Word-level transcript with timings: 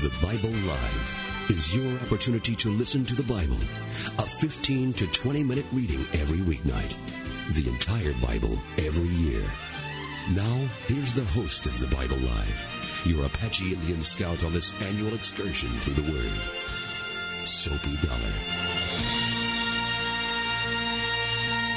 The 0.00 0.26
Bible 0.26 0.48
Live 0.48 1.46
is 1.50 1.76
your 1.76 2.00
opportunity 2.00 2.56
to 2.56 2.70
listen 2.70 3.04
to 3.04 3.14
the 3.14 3.22
Bible, 3.24 3.60
a 4.18 4.26
15 4.26 4.94
to 4.94 5.06
20 5.06 5.44
minute 5.44 5.66
reading 5.72 6.00
every 6.14 6.38
weeknight, 6.38 6.96
the 7.52 7.68
entire 7.68 8.14
Bible 8.26 8.58
every 8.78 9.08
year. 9.08 9.42
Now, 10.34 10.56
here's 10.86 11.12
the 11.12 11.26
host 11.38 11.66
of 11.66 11.78
the 11.78 11.94
Bible 11.94 12.16
Live, 12.16 13.04
your 13.04 13.26
Apache 13.26 13.74
Indian 13.74 14.00
scout 14.00 14.42
on 14.42 14.54
this 14.54 14.72
annual 14.88 15.12
excursion 15.12 15.68
through 15.68 16.02
the 16.02 16.10
Word, 16.10 16.32
Soapy 17.46 17.94
Dollar. 18.00 18.34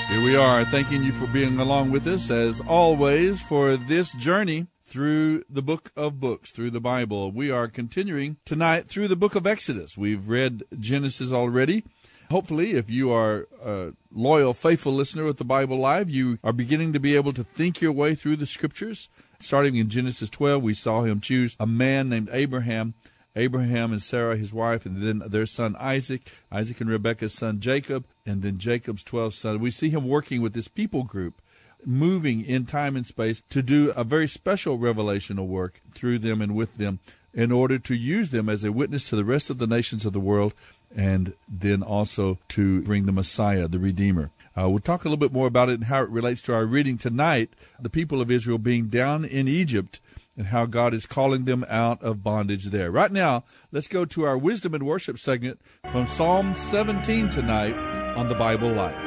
Here 0.08 0.24
we 0.24 0.38
are, 0.38 0.64
thanking 0.64 1.04
you 1.04 1.12
for 1.12 1.28
being 1.28 1.60
along 1.60 1.92
with 1.92 2.08
us, 2.08 2.32
as 2.32 2.62
always, 2.62 3.42
for 3.42 3.76
this 3.76 4.14
journey 4.16 4.68
through 4.94 5.44
the 5.50 5.64
book 5.64 5.92
of 5.98 6.20
books, 6.20 6.52
through 6.52 6.70
the 6.70 6.80
Bible. 6.80 7.32
We 7.32 7.50
are 7.50 7.68
continuing 7.68 8.38
tonight 8.46 8.88
through 8.88 9.08
the 9.08 9.16
book 9.16 9.34
of 9.34 9.48
Exodus. 9.48 9.98
We've 9.98 10.30
read 10.30 10.62
Genesis 10.78 11.34
already. 11.34 11.84
Hopefully, 12.30 12.74
if 12.74 12.92
you 12.92 13.12
are 13.12 13.48
a 13.66 13.94
loyal, 14.12 14.54
faithful 14.54 14.94
listener 14.94 15.24
with 15.26 15.38
the 15.38 15.44
Bible 15.46 15.78
Live, 15.78 16.12
you 16.12 16.38
are 16.44 16.54
beginning 16.54 16.94
to 16.94 17.00
be 17.00 17.16
able 17.16 17.34
to 17.34 17.44
think 17.44 17.82
your 17.82 17.92
way 17.92 18.14
through 18.14 18.36
the 18.36 18.46
scriptures. 18.46 19.10
Starting 19.40 19.78
in 19.78 19.90
Genesis 19.90 20.30
12, 20.30 20.62
we 20.62 20.76
saw 20.76 21.02
him 21.02 21.20
choose 21.20 21.58
a 21.60 21.66
man 21.66 22.08
named 22.08 22.30
Abraham 22.32 22.94
Abraham 23.36 23.92
and 23.92 24.02
Sarah, 24.02 24.38
his 24.38 24.54
wife, 24.54 24.86
and 24.86 25.02
then 25.02 25.24
their 25.26 25.48
son 25.48 25.76
Isaac, 25.80 26.32
Isaac 26.52 26.80
and 26.82 26.90
Rebekah's 26.90 27.34
son 27.34 27.60
Jacob, 27.60 28.06
and 28.26 28.44
then 28.44 28.60
Jacob's 28.60 29.04
12 29.04 29.34
sons. 29.34 29.60
We 29.60 29.72
see 29.72 29.90
him 29.90 30.08
working 30.08 30.42
with 30.42 30.54
this 30.54 30.68
people 30.68 31.04
group, 31.04 31.42
moving 31.86 32.44
in 32.44 32.66
time 32.66 32.96
and 32.96 33.06
space 33.06 33.42
to 33.50 33.62
do 33.62 33.92
a 33.96 34.04
very 34.04 34.28
special 34.28 34.78
revelational 34.78 35.48
work 35.48 35.82
through 35.94 36.20
them 36.20 36.42
and 36.42 36.56
with 36.56 36.78
them 36.78 37.00
in 37.34 37.52
order 37.52 37.80
to 37.80 37.96
use 37.96 38.30
them 38.30 38.48
as 38.48 38.64
a 38.64 38.72
witness 38.72 39.10
to 39.10 39.16
the 39.16 39.26
rest 39.26 39.50
of 39.50 39.58
the 39.58 39.68
nations 39.68 40.06
of 40.06 40.14
the 40.14 40.20
world 40.20 40.54
and 40.96 41.34
then 41.48 41.82
also 41.82 42.38
to 42.48 42.82
bring 42.84 43.06
the 43.06 43.12
Messiah, 43.12 43.68
the 43.68 43.80
Redeemer. 43.80 44.30
Uh, 44.56 44.70
we'll 44.70 44.80
talk 44.80 45.04
a 45.04 45.10
little 45.10 45.18
bit 45.18 45.34
more 45.34 45.48
about 45.48 45.70
it 45.70 45.76
and 45.76 45.86
how 45.86 46.04
it 46.04 46.10
relates 46.10 46.42
to 46.44 46.54
our 46.54 46.66
reading 46.66 46.98
tonight. 46.98 47.50
The 47.80 47.90
people 47.90 48.22
of 48.22 48.30
Israel 48.30 48.60
being 48.60 48.88
down 48.88 49.26
in 49.26 49.48
Egypt 49.48 50.00
and 50.38 50.48
how 50.48 50.66
God 50.66 50.94
is 50.94 51.06
calling 51.06 51.46
them 51.46 51.66
out 51.70 52.02
of 52.04 52.24
bondage 52.24 52.66
there. 52.66 52.92
Right 52.92 53.12
now, 53.12 53.44
let's 53.72 53.88
go 53.88 54.06
to 54.06 54.24
our 54.26 54.38
wisdom 54.38 54.74
and 54.74 54.86
worship 54.86 55.18
segment 55.18 55.60
from 55.92 56.08
Psalm 56.08 56.56
17 56.56 57.30
tonight 57.30 57.76
on 58.16 58.28
the 58.28 58.36
Bible 58.36 58.70
Live. 58.70 59.02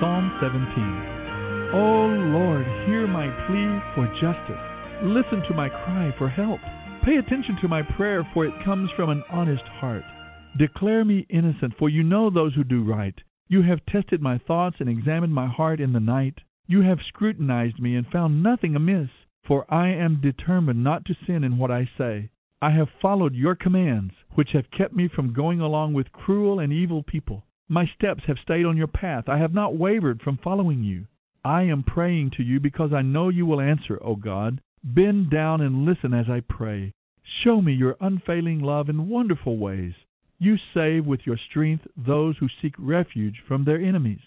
Psalm 0.00 0.30
17. 0.40 0.93
O 1.74 2.06
Lord, 2.06 2.64
hear 2.86 3.08
my 3.08 3.26
plea 3.46 3.82
for 3.96 4.06
justice. 4.22 4.62
Listen 5.02 5.42
to 5.48 5.54
my 5.54 5.68
cry 5.68 6.14
for 6.16 6.28
help. 6.28 6.60
Pay 7.04 7.16
attention 7.16 7.58
to 7.60 7.66
my 7.66 7.82
prayer, 7.82 8.24
for 8.32 8.46
it 8.46 8.64
comes 8.64 8.90
from 8.94 9.10
an 9.10 9.24
honest 9.28 9.64
heart. 9.80 10.04
Declare 10.56 11.04
me 11.04 11.26
innocent, 11.28 11.74
for 11.76 11.88
you 11.88 12.04
know 12.04 12.30
those 12.30 12.54
who 12.54 12.62
do 12.62 12.84
right. 12.84 13.14
You 13.48 13.62
have 13.62 13.84
tested 13.86 14.22
my 14.22 14.38
thoughts 14.38 14.76
and 14.78 14.88
examined 14.88 15.34
my 15.34 15.48
heart 15.48 15.80
in 15.80 15.92
the 15.92 15.98
night. 15.98 16.38
You 16.68 16.82
have 16.82 16.98
scrutinized 17.08 17.80
me 17.80 17.96
and 17.96 18.06
found 18.06 18.40
nothing 18.40 18.76
amiss. 18.76 19.08
For 19.44 19.66
I 19.68 19.88
am 19.88 20.20
determined 20.22 20.84
not 20.84 21.04
to 21.06 21.16
sin 21.26 21.42
in 21.42 21.58
what 21.58 21.72
I 21.72 21.90
say. 21.98 22.30
I 22.62 22.70
have 22.70 22.88
followed 23.02 23.34
your 23.34 23.56
commands, 23.56 24.14
which 24.36 24.50
have 24.52 24.70
kept 24.70 24.94
me 24.94 25.08
from 25.08 25.34
going 25.34 25.60
along 25.60 25.92
with 25.94 26.12
cruel 26.12 26.60
and 26.60 26.72
evil 26.72 27.02
people. 27.02 27.44
My 27.68 27.84
steps 27.98 28.22
have 28.28 28.38
stayed 28.38 28.64
on 28.64 28.76
your 28.76 28.86
path. 28.86 29.28
I 29.28 29.38
have 29.38 29.52
not 29.52 29.76
wavered 29.76 30.22
from 30.22 30.38
following 30.38 30.84
you. 30.84 31.06
I 31.44 31.64
am 31.64 31.82
praying 31.82 32.30
to 32.38 32.42
you 32.42 32.58
because 32.58 32.94
I 32.94 33.02
know 33.02 33.28
you 33.28 33.44
will 33.44 33.60
answer, 33.60 33.98
O 34.02 34.16
God. 34.16 34.62
Bend 34.82 35.28
down 35.30 35.60
and 35.60 35.84
listen 35.84 36.14
as 36.14 36.30
I 36.30 36.40
pray. 36.40 36.94
Show 37.42 37.60
me 37.60 37.74
your 37.74 37.96
unfailing 38.00 38.60
love 38.60 38.88
in 38.88 39.10
wonderful 39.10 39.58
ways. 39.58 39.92
You 40.38 40.56
save 40.72 41.04
with 41.04 41.26
your 41.26 41.36
strength 41.36 41.86
those 41.96 42.38
who 42.38 42.48
seek 42.62 42.74
refuge 42.78 43.42
from 43.46 43.64
their 43.64 43.78
enemies. 43.78 44.22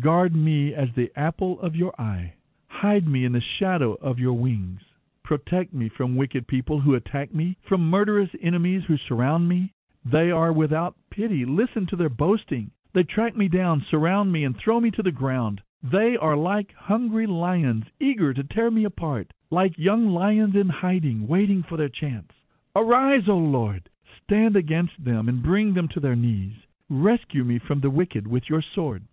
Guard 0.00 0.34
me 0.34 0.74
as 0.74 0.88
the 0.96 1.12
apple 1.14 1.60
of 1.60 1.76
your 1.76 1.92
eye. 2.00 2.34
Hide 2.66 3.06
me 3.06 3.24
in 3.24 3.32
the 3.32 3.42
shadow 3.58 3.96
of 4.00 4.18
your 4.18 4.34
wings. 4.34 4.80
Protect 5.22 5.72
me 5.72 5.88
from 5.88 6.16
wicked 6.16 6.48
people 6.48 6.80
who 6.80 6.94
attack 6.94 7.32
me, 7.32 7.56
from 7.68 7.88
murderous 7.88 8.30
enemies 8.42 8.82
who 8.88 8.96
surround 8.96 9.48
me. 9.48 9.72
They 10.04 10.30
are 10.32 10.52
without 10.52 10.96
pity. 11.10 11.44
Listen 11.44 11.86
to 11.86 11.96
their 11.96 12.08
boasting. 12.08 12.72
They 12.94 13.04
track 13.04 13.36
me 13.36 13.48
down, 13.48 13.86
surround 13.90 14.32
me, 14.32 14.44
and 14.44 14.56
throw 14.56 14.80
me 14.80 14.90
to 14.92 15.02
the 15.02 15.12
ground. 15.12 15.60
They 15.82 16.16
are 16.16 16.36
like 16.36 16.72
hungry 16.74 17.26
lions, 17.28 17.84
eager 18.00 18.34
to 18.34 18.42
tear 18.42 18.68
me 18.68 18.82
apart, 18.84 19.32
like 19.48 19.78
young 19.78 20.08
lions 20.08 20.56
in 20.56 20.68
hiding, 20.68 21.28
waiting 21.28 21.62
for 21.62 21.76
their 21.76 21.88
chance. 21.88 22.32
Arise, 22.74 23.28
O 23.28 23.38
Lord! 23.38 23.88
Stand 24.24 24.56
against 24.56 25.04
them 25.04 25.28
and 25.28 25.40
bring 25.40 25.74
them 25.74 25.86
to 25.88 26.00
their 26.00 26.16
knees. 26.16 26.54
Rescue 26.90 27.44
me 27.44 27.58
from 27.60 27.80
the 27.80 27.90
wicked 27.90 28.26
with 28.26 28.50
your 28.50 28.60
sword. 28.60 29.04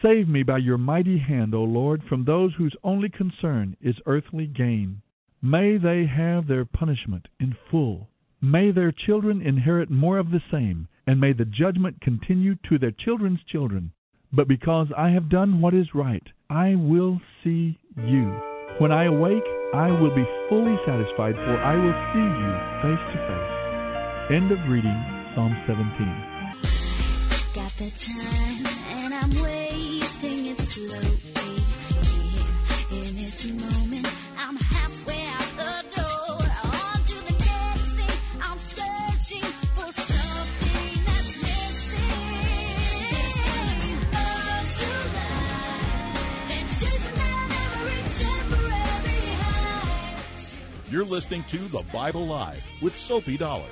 Save 0.00 0.26
me 0.26 0.42
by 0.42 0.56
your 0.56 0.78
mighty 0.78 1.18
hand, 1.18 1.54
O 1.54 1.64
Lord, 1.64 2.02
from 2.04 2.24
those 2.24 2.54
whose 2.54 2.74
only 2.82 3.10
concern 3.10 3.76
is 3.82 4.00
earthly 4.06 4.46
gain. 4.46 5.02
May 5.42 5.76
they 5.76 6.06
have 6.06 6.46
their 6.46 6.64
punishment 6.64 7.28
in 7.38 7.54
full. 7.70 8.08
May 8.40 8.70
their 8.70 8.90
children 8.90 9.42
inherit 9.42 9.90
more 9.90 10.16
of 10.18 10.30
the 10.30 10.42
same, 10.50 10.88
and 11.06 11.20
may 11.20 11.34
the 11.34 11.44
judgment 11.44 12.00
continue 12.00 12.54
to 12.70 12.78
their 12.78 12.90
children's 12.92 13.44
children. 13.44 13.92
But 14.32 14.46
because 14.46 14.86
I 14.96 15.10
have 15.10 15.28
done 15.28 15.60
what 15.60 15.74
is 15.74 15.88
right, 15.92 16.22
I 16.48 16.76
will 16.76 17.20
see 17.42 17.78
you. 17.96 18.32
When 18.78 18.92
I 18.92 19.06
awake, 19.06 19.42
I 19.74 19.90
will 19.90 20.14
be 20.14 20.24
fully 20.48 20.76
satisfied, 20.86 21.34
for 21.34 21.58
I 21.58 21.74
will 21.74 21.94
see 22.12 22.26
you 22.42 22.52
face 22.82 23.04
to 23.10 23.18
face. 23.26 23.60
End 24.30 24.52
of 24.52 24.58
reading 24.70 24.94
Psalm 25.34 25.56
17. 25.66 26.30
Got 27.54 27.72
the 27.72 27.90
time, 27.90 28.66
and 29.02 29.14
I'm 29.14 29.30
wasting 29.42 30.46
it 30.46 30.60
slowly. 30.60 31.79
Listening 51.10 51.42
to 51.48 51.58
The 51.58 51.84
Bible 51.92 52.24
Live 52.24 52.64
with 52.80 52.94
Soapy 52.94 53.36
Dollar. 53.36 53.64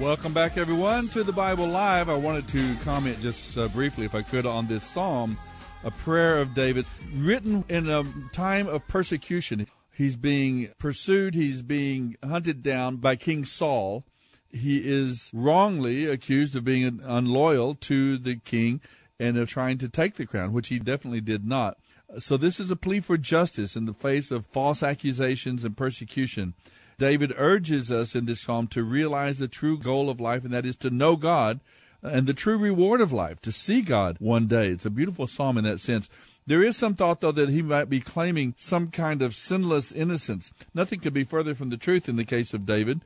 Welcome 0.00 0.32
back, 0.32 0.56
everyone, 0.56 1.08
to 1.08 1.22
the 1.22 1.34
Bible 1.34 1.66
Live. 1.66 2.08
I 2.08 2.16
wanted 2.16 2.48
to 2.48 2.76
comment 2.76 3.20
just 3.20 3.58
uh, 3.58 3.68
briefly, 3.68 4.06
if 4.06 4.14
I 4.14 4.22
could, 4.22 4.46
on 4.46 4.68
this 4.68 4.84
psalm, 4.84 5.36
a 5.84 5.90
prayer 5.90 6.40
of 6.40 6.54
David, 6.54 6.86
written 7.12 7.62
in 7.68 7.90
a 7.90 8.04
time 8.32 8.66
of 8.66 8.88
persecution. 8.88 9.66
He's 9.92 10.16
being 10.16 10.70
pursued, 10.78 11.34
he's 11.34 11.60
being 11.60 12.16
hunted 12.24 12.62
down 12.62 12.96
by 12.96 13.16
King 13.16 13.44
Saul. 13.44 14.06
He 14.54 14.78
is 14.84 15.30
wrongly 15.34 16.06
accused 16.06 16.54
of 16.54 16.64
being 16.64 17.00
unloyal 17.02 17.74
to 17.74 18.16
the 18.16 18.36
king 18.36 18.80
and 19.18 19.36
of 19.36 19.48
trying 19.48 19.78
to 19.78 19.88
take 19.88 20.14
the 20.14 20.26
crown, 20.26 20.52
which 20.52 20.68
he 20.68 20.78
definitely 20.78 21.20
did 21.20 21.44
not. 21.44 21.76
So, 22.18 22.36
this 22.36 22.60
is 22.60 22.70
a 22.70 22.76
plea 22.76 23.00
for 23.00 23.16
justice 23.16 23.74
in 23.74 23.86
the 23.86 23.92
face 23.92 24.30
of 24.30 24.46
false 24.46 24.82
accusations 24.82 25.64
and 25.64 25.76
persecution. 25.76 26.54
David 26.98 27.32
urges 27.36 27.90
us 27.90 28.14
in 28.14 28.26
this 28.26 28.42
psalm 28.42 28.68
to 28.68 28.84
realize 28.84 29.38
the 29.38 29.48
true 29.48 29.76
goal 29.76 30.08
of 30.08 30.20
life, 30.20 30.44
and 30.44 30.52
that 30.52 30.66
is 30.66 30.76
to 30.76 30.90
know 30.90 31.16
God 31.16 31.60
and 32.02 32.26
the 32.26 32.34
true 32.34 32.58
reward 32.58 33.00
of 33.00 33.12
life, 33.12 33.40
to 33.40 33.50
see 33.50 33.80
God 33.82 34.18
one 34.20 34.46
day. 34.46 34.68
It's 34.68 34.84
a 34.84 34.90
beautiful 34.90 35.26
psalm 35.26 35.58
in 35.58 35.64
that 35.64 35.80
sense. 35.80 36.08
There 36.46 36.62
is 36.62 36.76
some 36.76 36.94
thought, 36.94 37.20
though, 37.20 37.32
that 37.32 37.48
he 37.48 37.62
might 37.62 37.88
be 37.88 38.00
claiming 38.00 38.54
some 38.58 38.88
kind 38.90 39.22
of 39.22 39.34
sinless 39.34 39.90
innocence. 39.90 40.52
Nothing 40.74 41.00
could 41.00 41.14
be 41.14 41.24
further 41.24 41.54
from 41.54 41.70
the 41.70 41.78
truth 41.78 42.08
in 42.08 42.16
the 42.16 42.24
case 42.24 42.52
of 42.52 42.66
David. 42.66 43.00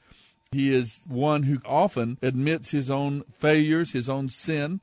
He 0.52 0.74
is 0.74 1.00
one 1.06 1.42
who 1.42 1.58
often 1.66 2.16
admits 2.22 2.70
his 2.70 2.90
own 2.90 3.22
failures, 3.34 3.92
his 3.92 4.08
own 4.08 4.30
sin. 4.30 4.80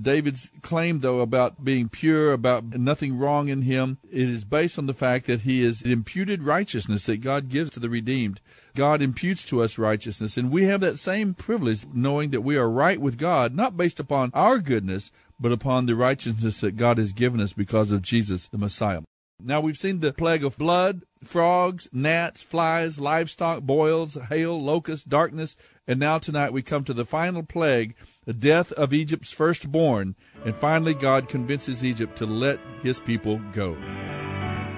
David's 0.00 0.50
claim, 0.62 1.00
though, 1.00 1.20
about 1.20 1.64
being 1.64 1.88
pure, 1.88 2.32
about 2.32 2.64
nothing 2.74 3.18
wrong 3.18 3.48
in 3.48 3.62
him, 3.62 3.98
it 4.04 4.28
is 4.28 4.44
based 4.44 4.78
on 4.78 4.86
the 4.86 4.94
fact 4.94 5.26
that 5.26 5.40
he 5.40 5.64
is 5.64 5.82
imputed 5.82 6.42
righteousness 6.42 7.06
that 7.06 7.22
God 7.22 7.48
gives 7.48 7.70
to 7.70 7.80
the 7.80 7.88
redeemed. 7.88 8.40
God 8.76 9.02
imputes 9.02 9.44
to 9.46 9.62
us 9.62 9.78
righteousness, 9.78 10.36
and 10.36 10.52
we 10.52 10.64
have 10.64 10.80
that 10.82 11.00
same 11.00 11.34
privilege, 11.34 11.86
knowing 11.92 12.30
that 12.30 12.42
we 12.42 12.56
are 12.56 12.70
right 12.70 13.00
with 13.00 13.18
God, 13.18 13.56
not 13.56 13.76
based 13.76 13.98
upon 13.98 14.30
our 14.34 14.58
goodness, 14.60 15.10
but 15.40 15.52
upon 15.52 15.86
the 15.86 15.96
righteousness 15.96 16.60
that 16.60 16.76
God 16.76 16.98
has 16.98 17.12
given 17.12 17.40
us 17.40 17.54
because 17.54 17.90
of 17.90 18.02
Jesus, 18.02 18.46
the 18.46 18.58
Messiah. 18.58 19.00
Now 19.40 19.60
we've 19.60 19.76
seen 19.76 20.00
the 20.00 20.12
plague 20.12 20.42
of 20.42 20.58
blood, 20.58 21.02
frogs, 21.22 21.88
gnats, 21.92 22.42
flies, 22.42 22.98
livestock, 22.98 23.62
boils, 23.62 24.18
hail, 24.28 24.60
locusts, 24.60 25.04
darkness, 25.04 25.54
and 25.86 26.00
now 26.00 26.18
tonight 26.18 26.52
we 26.52 26.60
come 26.60 26.82
to 26.82 26.92
the 26.92 27.04
final 27.04 27.44
plague, 27.44 27.94
the 28.24 28.34
death 28.34 28.72
of 28.72 28.92
Egypt's 28.92 29.32
firstborn, 29.32 30.16
and 30.44 30.56
finally 30.56 30.92
God 30.92 31.28
convinces 31.28 31.84
Egypt 31.84 32.18
to 32.18 32.26
let 32.26 32.58
his 32.82 32.98
people 32.98 33.38
go. 33.52 33.78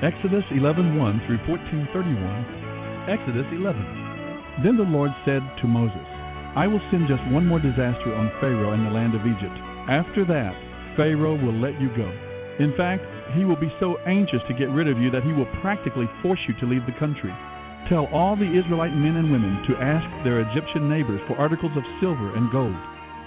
Exodus 0.03 0.45
11:1 0.53 1.25
through 1.27 1.39
14:31. 1.49 3.09
Exodus 3.09 3.47
11. 3.53 3.81
Then 4.63 4.77
the 4.77 4.83
Lord 4.83 5.11
said 5.25 5.41
to 5.63 5.67
Moses, 5.67 6.05
I 6.55 6.67
will 6.67 6.83
send 6.91 7.09
just 7.09 7.25
one 7.33 7.47
more 7.47 7.61
disaster 7.61 8.15
on 8.15 8.29
Pharaoh 8.41 8.73
and 8.73 8.85
the 8.85 8.91
land 8.91 9.15
of 9.15 9.25
Egypt. 9.25 9.57
After 9.89 10.27
that, 10.27 10.53
Pharaoh 10.97 11.41
will 11.41 11.57
let 11.57 11.81
you 11.81 11.89
go. 11.97 12.13
In 12.61 12.77
fact, 12.77 13.03
he 13.33 13.49
will 13.49 13.57
be 13.57 13.73
so 13.81 13.97
anxious 14.05 14.45
to 14.47 14.55
get 14.55 14.69
rid 14.69 14.87
of 14.87 14.99
you 15.01 15.11
that 15.11 15.25
he 15.25 15.33
will 15.33 15.49
practically 15.65 16.05
force 16.21 16.41
you 16.47 16.53
to 16.61 16.69
leave 16.69 16.85
the 16.85 17.01
country. 17.01 17.33
Tell 17.89 18.05
all 18.13 18.37
the 18.37 18.53
Israelite 18.53 18.93
men 18.93 19.17
and 19.17 19.33
women 19.33 19.65
to 19.65 19.81
ask 19.81 20.05
their 20.23 20.45
Egyptian 20.45 20.85
neighbors 20.85 21.25
for 21.27 21.41
articles 21.41 21.73
of 21.73 21.89
silver 22.05 22.37
and 22.37 22.53
gold. 22.53 22.77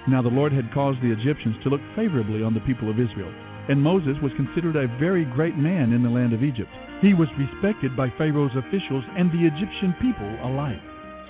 Now 0.06 0.22
the 0.22 0.30
Lord 0.30 0.54
had 0.54 0.72
caused 0.72 1.02
the 1.02 1.12
Egyptians 1.12 1.58
to 1.64 1.70
look 1.74 1.82
favorably 1.96 2.44
on 2.44 2.54
the 2.54 2.62
people 2.70 2.94
of 2.94 3.00
Israel, 3.00 3.34
and 3.70 3.82
Moses 3.82 4.22
was 4.22 4.38
considered 4.38 4.76
a 4.76 4.92
very 5.00 5.26
great 5.26 5.58
man 5.58 5.94
in 5.94 6.04
the 6.04 6.14
land 6.14 6.34
of 6.34 6.44
Egypt. 6.44 6.70
He 7.02 7.18
was 7.18 7.32
respected 7.34 7.98
by 7.98 8.14
Pharaoh's 8.18 8.54
officials 8.54 9.04
and 9.18 9.32
the 9.34 9.50
Egyptian 9.50 9.98
people 9.98 10.30
alike. 10.46 10.80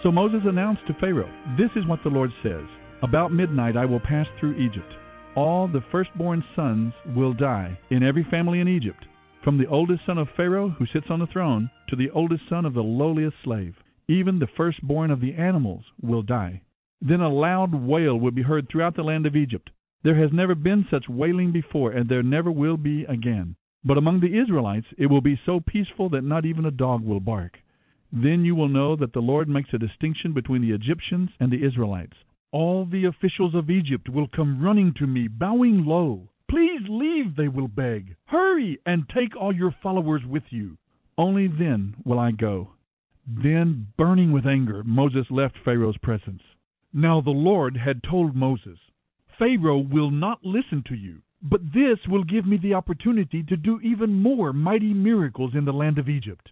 So 0.04 0.12
Moses 0.12 0.44
announced 0.44 0.84
to 0.88 0.98
Pharaoh, 1.00 1.32
This 1.56 1.72
is 1.80 1.88
what 1.88 2.04
the 2.04 2.12
Lord 2.12 2.32
says 2.44 2.68
About 3.02 3.32
midnight 3.32 3.78
I 3.78 3.86
will 3.86 4.02
pass 4.02 4.28
through 4.40 4.60
Egypt. 4.60 4.92
All 5.36 5.68
the 5.68 5.82
firstborn 5.92 6.44
sons 6.56 6.94
will 7.16 7.34
die 7.34 7.80
in 7.90 8.04
every 8.04 8.24
family 8.24 8.60
in 8.60 8.68
Egypt, 8.68 9.08
from 9.44 9.58
the 9.58 9.66
oldest 9.66 10.06
son 10.06 10.20
of 10.20 10.30
Pharaoh 10.38 10.70
who 10.70 10.86
sits 10.86 11.08
on 11.10 11.18
the 11.18 11.26
throne 11.26 11.72
to 11.90 11.96
the 11.96 12.12
oldest 12.12 12.48
son 12.48 12.66
of 12.66 12.76
the 12.76 12.84
lowliest 12.84 13.38
slave. 13.44 13.76
Even 14.08 14.38
the 14.38 14.46
firstborn 14.56 15.10
of 15.10 15.22
the 15.22 15.34
animals 15.34 15.86
will 16.00 16.22
die. 16.22 16.62
Then 17.02 17.20
a 17.20 17.34
loud 17.34 17.74
wail 17.74 18.20
will 18.20 18.32
be 18.32 18.44
heard 18.44 18.70
throughout 18.70 18.96
the 18.96 19.04
land 19.04 19.26
of 19.26 19.36
Egypt. 19.36 19.72
There 20.04 20.22
has 20.22 20.32
never 20.32 20.54
been 20.54 20.86
such 20.92 21.10
wailing 21.10 21.52
before, 21.52 21.92
and 21.92 22.08
there 22.08 22.22
never 22.22 22.52
will 22.52 22.78
be 22.78 23.04
again. 23.06 23.56
But 23.84 23.98
among 23.98 24.20
the 24.20 24.38
Israelites 24.40 24.88
it 25.00 25.08
will 25.08 25.22
be 25.22 25.40
so 25.48 25.60
peaceful 25.60 26.10
that 26.10 26.24
not 26.24 26.46
even 26.46 26.66
a 26.66 26.72
dog 26.72 27.04
will 27.04 27.20
bark. 27.20 27.58
Then 28.12 28.46
you 28.46 28.54
will 28.54 28.70
know 28.70 28.96
that 28.98 29.14
the 29.14 29.20
Lord 29.20 29.50
makes 29.50 29.74
a 29.74 29.80
distinction 29.80 30.34
between 30.34 30.62
the 30.62 30.74
Egyptians 30.74 31.32
and 31.40 31.52
the 31.52 31.66
Israelites. 31.66 32.18
All 32.54 32.86
the 32.86 33.06
officials 33.06 33.56
of 33.56 33.72
Egypt 33.72 34.08
will 34.08 34.28
come 34.28 34.62
running 34.62 34.94
to 35.00 35.08
me, 35.08 35.28
bowing 35.28 35.86
low. 35.86 36.30
Please 36.48 36.82
leave, 36.88 37.36
they 37.36 37.48
will 37.48 37.68
beg. 37.68 38.16
Hurry 38.26 38.78
and 38.86 39.10
take 39.10 39.36
all 39.36 39.52
your 39.52 39.76
followers 39.82 40.22
with 40.24 40.44
you. 40.52 40.78
Only 41.18 41.48
then 41.48 41.96
will 42.06 42.20
I 42.20 42.30
go. 42.30 42.74
Then, 43.26 43.88
burning 43.98 44.32
with 44.32 44.46
anger, 44.46 44.84
Moses 44.84 45.26
left 45.32 45.58
Pharaoh's 45.66 45.98
presence. 45.98 46.44
Now 46.94 47.22
the 47.22 47.32
Lord 47.32 47.76
had 47.76 48.04
told 48.04 48.36
Moses, 48.36 48.78
Pharaoh 49.40 49.80
will 49.80 50.12
not 50.12 50.46
listen 50.46 50.84
to 50.90 50.96
you, 50.96 51.24
but 51.42 51.74
this 51.74 51.98
will 52.08 52.24
give 52.24 52.46
me 52.46 52.58
the 52.58 52.76
opportunity 52.76 53.42
to 53.42 53.58
do 53.58 53.80
even 53.82 54.22
more 54.22 54.54
mighty 54.54 54.94
miracles 54.94 55.56
in 55.56 55.66
the 55.66 55.74
land 55.74 55.98
of 55.98 56.08
Egypt. 56.08 56.52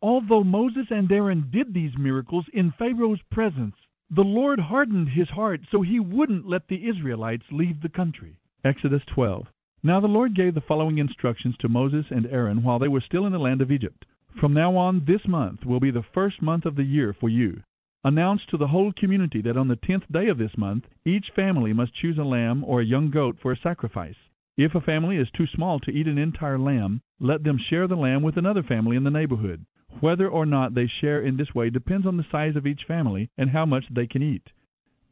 Although 0.00 0.44
Moses 0.44 0.86
and 0.88 1.12
Aaron 1.12 1.50
did 1.52 1.74
these 1.74 1.92
miracles 1.98 2.46
in 2.54 2.72
Pharaoh's 2.78 3.20
presence, 3.30 3.74
the 4.14 4.22
Lord 4.22 4.60
hardened 4.60 5.08
his 5.08 5.28
heart 5.30 5.62
so 5.70 5.80
he 5.80 5.98
wouldn't 5.98 6.46
let 6.46 6.68
the 6.68 6.86
Israelites 6.86 7.44
leave 7.50 7.80
the 7.80 7.88
country. 7.88 8.36
Exodus 8.62 9.00
12. 9.14 9.46
Now 9.82 10.00
the 10.00 10.06
Lord 10.06 10.36
gave 10.36 10.54
the 10.54 10.60
following 10.60 10.98
instructions 10.98 11.54
to 11.60 11.68
Moses 11.70 12.04
and 12.10 12.26
Aaron 12.26 12.62
while 12.62 12.78
they 12.78 12.88
were 12.88 13.00
still 13.00 13.24
in 13.24 13.32
the 13.32 13.38
land 13.38 13.62
of 13.62 13.72
Egypt. 13.72 14.04
From 14.38 14.52
now 14.52 14.76
on, 14.76 15.06
this 15.06 15.26
month 15.26 15.64
will 15.64 15.80
be 15.80 15.90
the 15.90 16.04
first 16.12 16.42
month 16.42 16.66
of 16.66 16.76
the 16.76 16.84
year 16.84 17.16
for 17.18 17.30
you. 17.30 17.62
Announce 18.04 18.42
to 18.50 18.58
the 18.58 18.66
whole 18.66 18.92
community 18.92 19.40
that 19.40 19.56
on 19.56 19.68
the 19.68 19.76
tenth 19.76 20.04
day 20.12 20.28
of 20.28 20.36
this 20.36 20.58
month, 20.58 20.84
each 21.06 21.30
family 21.34 21.72
must 21.72 21.94
choose 21.94 22.18
a 22.18 22.22
lamb 22.22 22.64
or 22.66 22.82
a 22.82 22.86
young 22.86 23.10
goat 23.10 23.38
for 23.40 23.52
a 23.52 23.60
sacrifice. 23.62 24.16
If 24.58 24.74
a 24.74 24.82
family 24.82 25.16
is 25.16 25.28
too 25.34 25.46
small 25.46 25.80
to 25.80 25.90
eat 25.90 26.06
an 26.06 26.18
entire 26.18 26.58
lamb, 26.58 27.00
let 27.18 27.44
them 27.44 27.58
share 27.70 27.88
the 27.88 27.96
lamb 27.96 28.22
with 28.22 28.36
another 28.36 28.62
family 28.62 28.96
in 28.96 29.04
the 29.04 29.10
neighborhood. 29.10 29.64
Whether 30.00 30.28
or 30.28 30.46
not 30.46 30.74
they 30.74 30.86
share 30.86 31.20
in 31.20 31.36
this 31.36 31.54
way 31.54 31.70
depends 31.70 32.06
on 32.06 32.16
the 32.16 32.26
size 32.30 32.56
of 32.56 32.66
each 32.66 32.84
family 32.84 33.30
and 33.36 33.50
how 33.50 33.66
much 33.66 33.84
they 33.90 34.06
can 34.06 34.22
eat. 34.22 34.50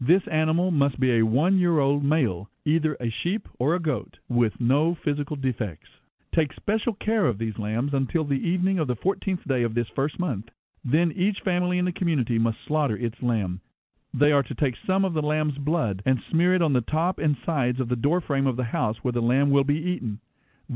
This 0.01 0.27
animal 0.29 0.71
must 0.71 0.99
be 0.99 1.19
a 1.19 1.27
one 1.27 1.59
year 1.59 1.79
old 1.79 2.03
male, 2.03 2.49
either 2.65 2.97
a 3.01 3.11
sheep 3.11 3.47
or 3.59 3.75
a 3.75 3.81
goat, 3.81 4.19
with 4.29 4.59
no 4.59 4.95
physical 4.95 5.37
defects. 5.37 5.91
Take 6.35 6.53
special 6.55 6.95
care 6.95 7.27
of 7.27 7.39
these 7.39 7.59
lambs 7.59 7.93
until 7.93 8.25
the 8.25 8.49
evening 8.49 8.79
of 8.79 8.89
the 8.89 8.97
fourteenth 8.97 9.47
day 9.47 9.63
of 9.63 9.75
this 9.75 9.89
first 9.95 10.19
month. 10.19 10.47
Then 10.85 11.13
each 11.13 11.41
family 11.41 11.77
in 11.77 11.85
the 11.85 11.93
community 11.93 12.39
must 12.39 12.65
slaughter 12.67 12.97
its 12.97 13.23
lamb. 13.23 13.61
They 14.15 14.33
are 14.33 14.43
to 14.45 14.55
take 14.55 14.77
some 14.87 15.05
of 15.05 15.13
the 15.13 15.23
lamb's 15.23 15.59
blood 15.59 16.03
and 16.07 16.23
smear 16.31 16.55
it 16.55 16.63
on 16.63 16.73
the 16.73 16.81
top 16.81 17.19
and 17.19 17.37
sides 17.45 17.79
of 17.79 17.89
the 17.89 17.97
doorframe 17.97 18.47
of 18.47 18.57
the 18.57 18.65
house 18.65 18.97
where 19.03 19.13
the 19.13 19.21
lamb 19.21 19.51
will 19.51 19.65
be 19.65 19.77
eaten. 19.77 20.21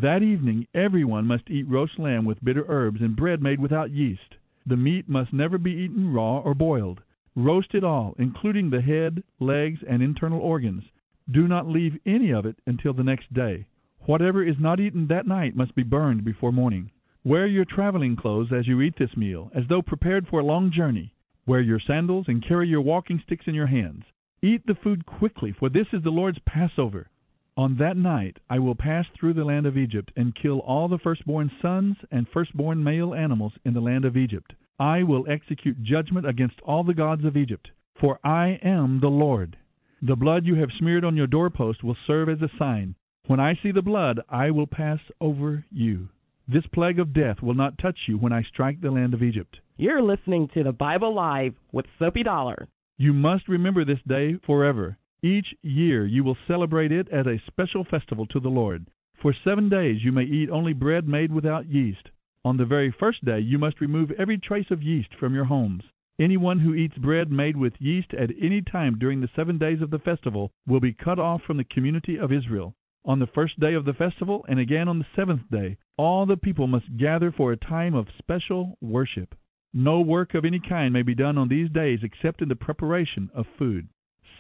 That 0.03 0.25
evening 0.25 0.67
everyone 0.75 1.29
must 1.29 1.49
eat 1.49 1.69
roast 1.69 2.01
lamb 2.01 2.25
with 2.25 2.43
bitter 2.43 2.65
herbs 2.67 3.01
and 3.01 3.15
bread 3.15 3.41
made 3.41 3.61
without 3.61 3.93
yeast. 3.93 4.35
The 4.67 4.77
meat 4.77 5.09
must 5.09 5.33
never 5.33 5.57
be 5.57 5.71
eaten 5.71 6.13
raw 6.13 6.41
or 6.41 6.53
boiled. 6.53 7.01
Roast 7.37 7.77
it 7.77 7.85
all, 7.85 8.17
including 8.19 8.71
the 8.71 8.81
head, 8.81 9.23
legs, 9.39 9.85
and 9.89 10.03
internal 10.03 10.41
organs. 10.41 10.83
Do 11.31 11.47
not 11.47 11.69
leave 11.69 12.01
any 12.05 12.33
of 12.33 12.45
it 12.45 12.57
until 12.67 12.93
the 12.93 13.05
next 13.05 13.33
day. 13.33 13.67
Whatever 14.01 14.43
is 14.43 14.59
not 14.59 14.81
eaten 14.81 15.07
that 15.07 15.29
night 15.29 15.55
must 15.55 15.77
be 15.77 15.85
burned 15.85 16.25
before 16.25 16.51
morning. 16.51 16.91
Wear 17.23 17.47
your 17.47 17.65
traveling 17.65 18.17
clothes 18.17 18.51
as 18.53 18.67
you 18.67 18.81
eat 18.81 18.97
this 18.99 19.17
meal, 19.17 19.53
as 19.55 19.63
though 19.69 19.81
prepared 19.81 20.27
for 20.27 20.41
a 20.41 20.45
long 20.45 20.73
journey. 20.73 21.15
Wear 21.47 21.61
your 21.61 21.79
sandals 21.79 22.27
and 22.27 22.45
carry 22.45 22.67
your 22.67 22.81
walking 22.81 23.21
sticks 23.25 23.47
in 23.47 23.55
your 23.55 23.69
hands. 23.69 24.03
Eat 24.43 24.67
the 24.67 24.75
food 24.75 25.07
quickly, 25.07 25.53
for 25.53 25.69
this 25.69 25.87
is 25.93 26.03
the 26.03 26.11
Lord's 26.11 26.41
Passover. 26.41 27.11
On 27.57 27.77
that 27.77 27.97
night 27.97 28.39
I 28.51 28.59
will 28.59 28.75
pass 28.75 29.07
through 29.15 29.35
the 29.35 29.45
land 29.45 29.65
of 29.65 29.79
Egypt 29.79 30.11
and 30.17 30.35
kill 30.35 30.59
all 30.59 30.89
the 30.89 30.99
firstborn 30.99 31.53
sons 31.63 31.97
and 32.11 32.27
firstborn 32.29 32.83
male 32.83 33.15
animals 33.15 33.53
in 33.65 33.75
the 33.75 33.81
land 33.81 34.05
of 34.05 34.17
Egypt. 34.17 34.55
I 34.81 35.05
will 35.05 35.25
execute 35.29 35.83
judgment 35.85 36.27
against 36.27 36.61
all 36.63 36.83
the 36.83 36.95
gods 36.95 37.25
of 37.25 37.37
Egypt, 37.37 37.71
for 38.01 38.19
I 38.25 38.59
am 38.63 38.99
the 39.01 39.09
Lord. 39.09 39.57
The 40.03 40.17
blood 40.17 40.45
you 40.45 40.57
have 40.57 40.71
smeared 40.77 41.05
on 41.05 41.17
your 41.17 41.29
doorpost 41.29 41.85
will 41.85 41.97
serve 42.07 42.29
as 42.29 42.43
a 42.43 42.51
sign. 42.59 42.97
When 43.27 43.39
I 43.39 43.55
see 43.63 43.71
the 43.71 43.83
blood, 43.83 44.21
I 44.29 44.51
will 44.51 44.67
pass 44.67 44.99
over 45.21 45.65
you. 45.71 46.09
This 46.49 46.67
plague 46.75 46.99
of 46.99 47.15
death 47.15 47.41
will 47.41 47.55
not 47.55 47.79
touch 47.79 47.97
you 48.09 48.19
when 48.19 48.33
I 48.33 48.43
strike 48.43 48.81
the 48.81 48.91
land 48.91 49.15
of 49.15 49.23
Egypt. 49.23 49.61
You're 49.77 50.03
listening 50.03 50.49
to 50.55 50.65
the 50.65 50.73
Bible 50.73 51.15
Live 51.15 51.55
with 51.73 51.87
Soapy 52.01 52.25
Dollar. 52.25 52.69
You 52.99 53.13
must 53.13 53.49
remember 53.49 53.85
this 53.85 54.01
day 54.07 54.39
forever. 54.45 54.99
Each 55.25 55.55
year 55.63 56.05
you 56.05 56.23
will 56.23 56.37
celebrate 56.47 56.93
it 56.93 57.09
as 57.09 57.27
a 57.27 57.41
special 57.47 57.83
festival 57.83 58.27
to 58.27 58.41
the 58.41 58.51
Lord. 58.51 58.89
For 59.23 59.33
seven 59.33 59.71
days 59.71 60.05
you 60.05 60.13
may 60.13 60.25
eat 60.25 60.51
only 60.51 60.75
bread 60.75 61.09
made 61.09 61.33
without 61.33 61.65
yeast. 61.65 62.11
On 62.45 62.59
the 62.59 62.67
very 62.67 62.91
first 62.91 63.25
day 63.25 63.39
you 63.41 63.57
must 63.59 63.81
remove 63.81 64.11
every 64.11 64.37
trace 64.37 64.71
of 64.71 64.83
yeast 64.83 65.15
from 65.15 65.35
your 65.35 65.47
homes. 65.47 65.83
Anyone 66.21 66.59
who 66.59 66.75
eats 66.75 66.99
bread 66.99 67.33
made 67.33 67.57
with 67.57 67.81
yeast 67.81 68.13
at 68.13 68.33
any 68.39 68.61
time 68.61 68.99
during 68.99 69.23
the 69.23 69.31
seven 69.35 69.57
days 69.57 69.81
of 69.81 69.89
the 69.89 69.99
festival 69.99 70.51
will 70.67 70.79
be 70.79 70.93
cut 70.93 71.19
off 71.19 71.41
from 71.47 71.57
the 71.57 71.65
community 71.65 72.19
of 72.19 72.31
Israel. 72.31 72.75
On 73.07 73.19
the 73.19 73.27
first 73.35 73.59
day 73.59 73.73
of 73.73 73.87
the 73.87 73.95
festival, 73.95 74.45
and 74.47 74.59
again 74.59 74.89
on 74.89 74.99
the 74.99 75.07
seventh 75.17 75.51
day, 75.51 75.79
all 75.97 76.27
the 76.27 76.37
people 76.37 76.67
must 76.67 76.99
gather 76.99 77.33
for 77.33 77.51
a 77.51 77.57
time 77.57 77.95
of 77.95 78.09
special 78.19 78.77
worship. 78.83 79.35
No 79.73 80.03
work 80.03 80.35
of 80.35 80.45
any 80.45 80.61
kind 80.61 80.93
may 80.93 81.01
be 81.01 81.15
done 81.15 81.39
on 81.39 81.49
these 81.49 81.71
days 81.71 82.01
except 82.03 82.43
in 82.43 82.49
the 82.51 82.57
preparation 82.57 83.31
of 83.35 83.47
food. 83.59 83.89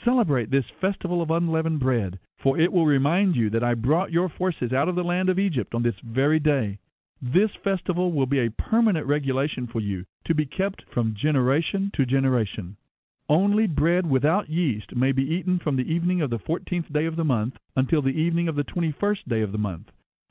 Celebrate 0.05 0.51
this 0.51 0.67
festival 0.81 1.23
of 1.23 1.31
unleavened 1.31 1.81
bread, 1.81 2.19
for 2.43 2.59
it 2.59 2.71
will 2.71 2.85
remind 2.85 3.37
you 3.37 3.49
that 3.51 3.65
I 3.65 3.73
brought 3.73 4.13
your 4.13 4.29
forces 4.29 4.73
out 4.73 4.89
of 4.89 4.97
the 4.97 5.03
land 5.03 5.31
of 5.31 5.39
Egypt 5.39 5.75
on 5.75 5.83
this 5.83 5.95
very 6.05 6.39
day. 6.39 6.79
This 7.23 7.51
festival 7.63 8.13
will 8.13 8.27
be 8.27 8.41
a 8.41 8.51
permanent 8.51 9.07
regulation 9.07 9.67
for 9.67 9.81
you, 9.81 10.05
to 10.27 10.35
be 10.35 10.45
kept 10.45 10.83
from 10.93 11.17
generation 11.17 11.91
to 11.95 12.05
generation. 12.05 12.77
Only 13.31 13.67
bread 13.67 14.11
without 14.11 14.51
yeast 14.51 14.95
may 14.95 15.13
be 15.13 15.23
eaten 15.23 15.59
from 15.59 15.77
the 15.77 15.91
evening 15.91 16.21
of 16.21 16.29
the 16.29 16.39
fourteenth 16.39 16.93
day 16.93 17.07
of 17.07 17.17
the 17.17 17.25
month 17.25 17.55
until 17.75 18.03
the 18.03 18.11
evening 18.11 18.49
of 18.49 18.57
the 18.57 18.65
twenty 18.65 18.93
first 19.01 19.27
day 19.27 19.41
of 19.41 19.53
the 19.53 19.59
month. 19.59 19.87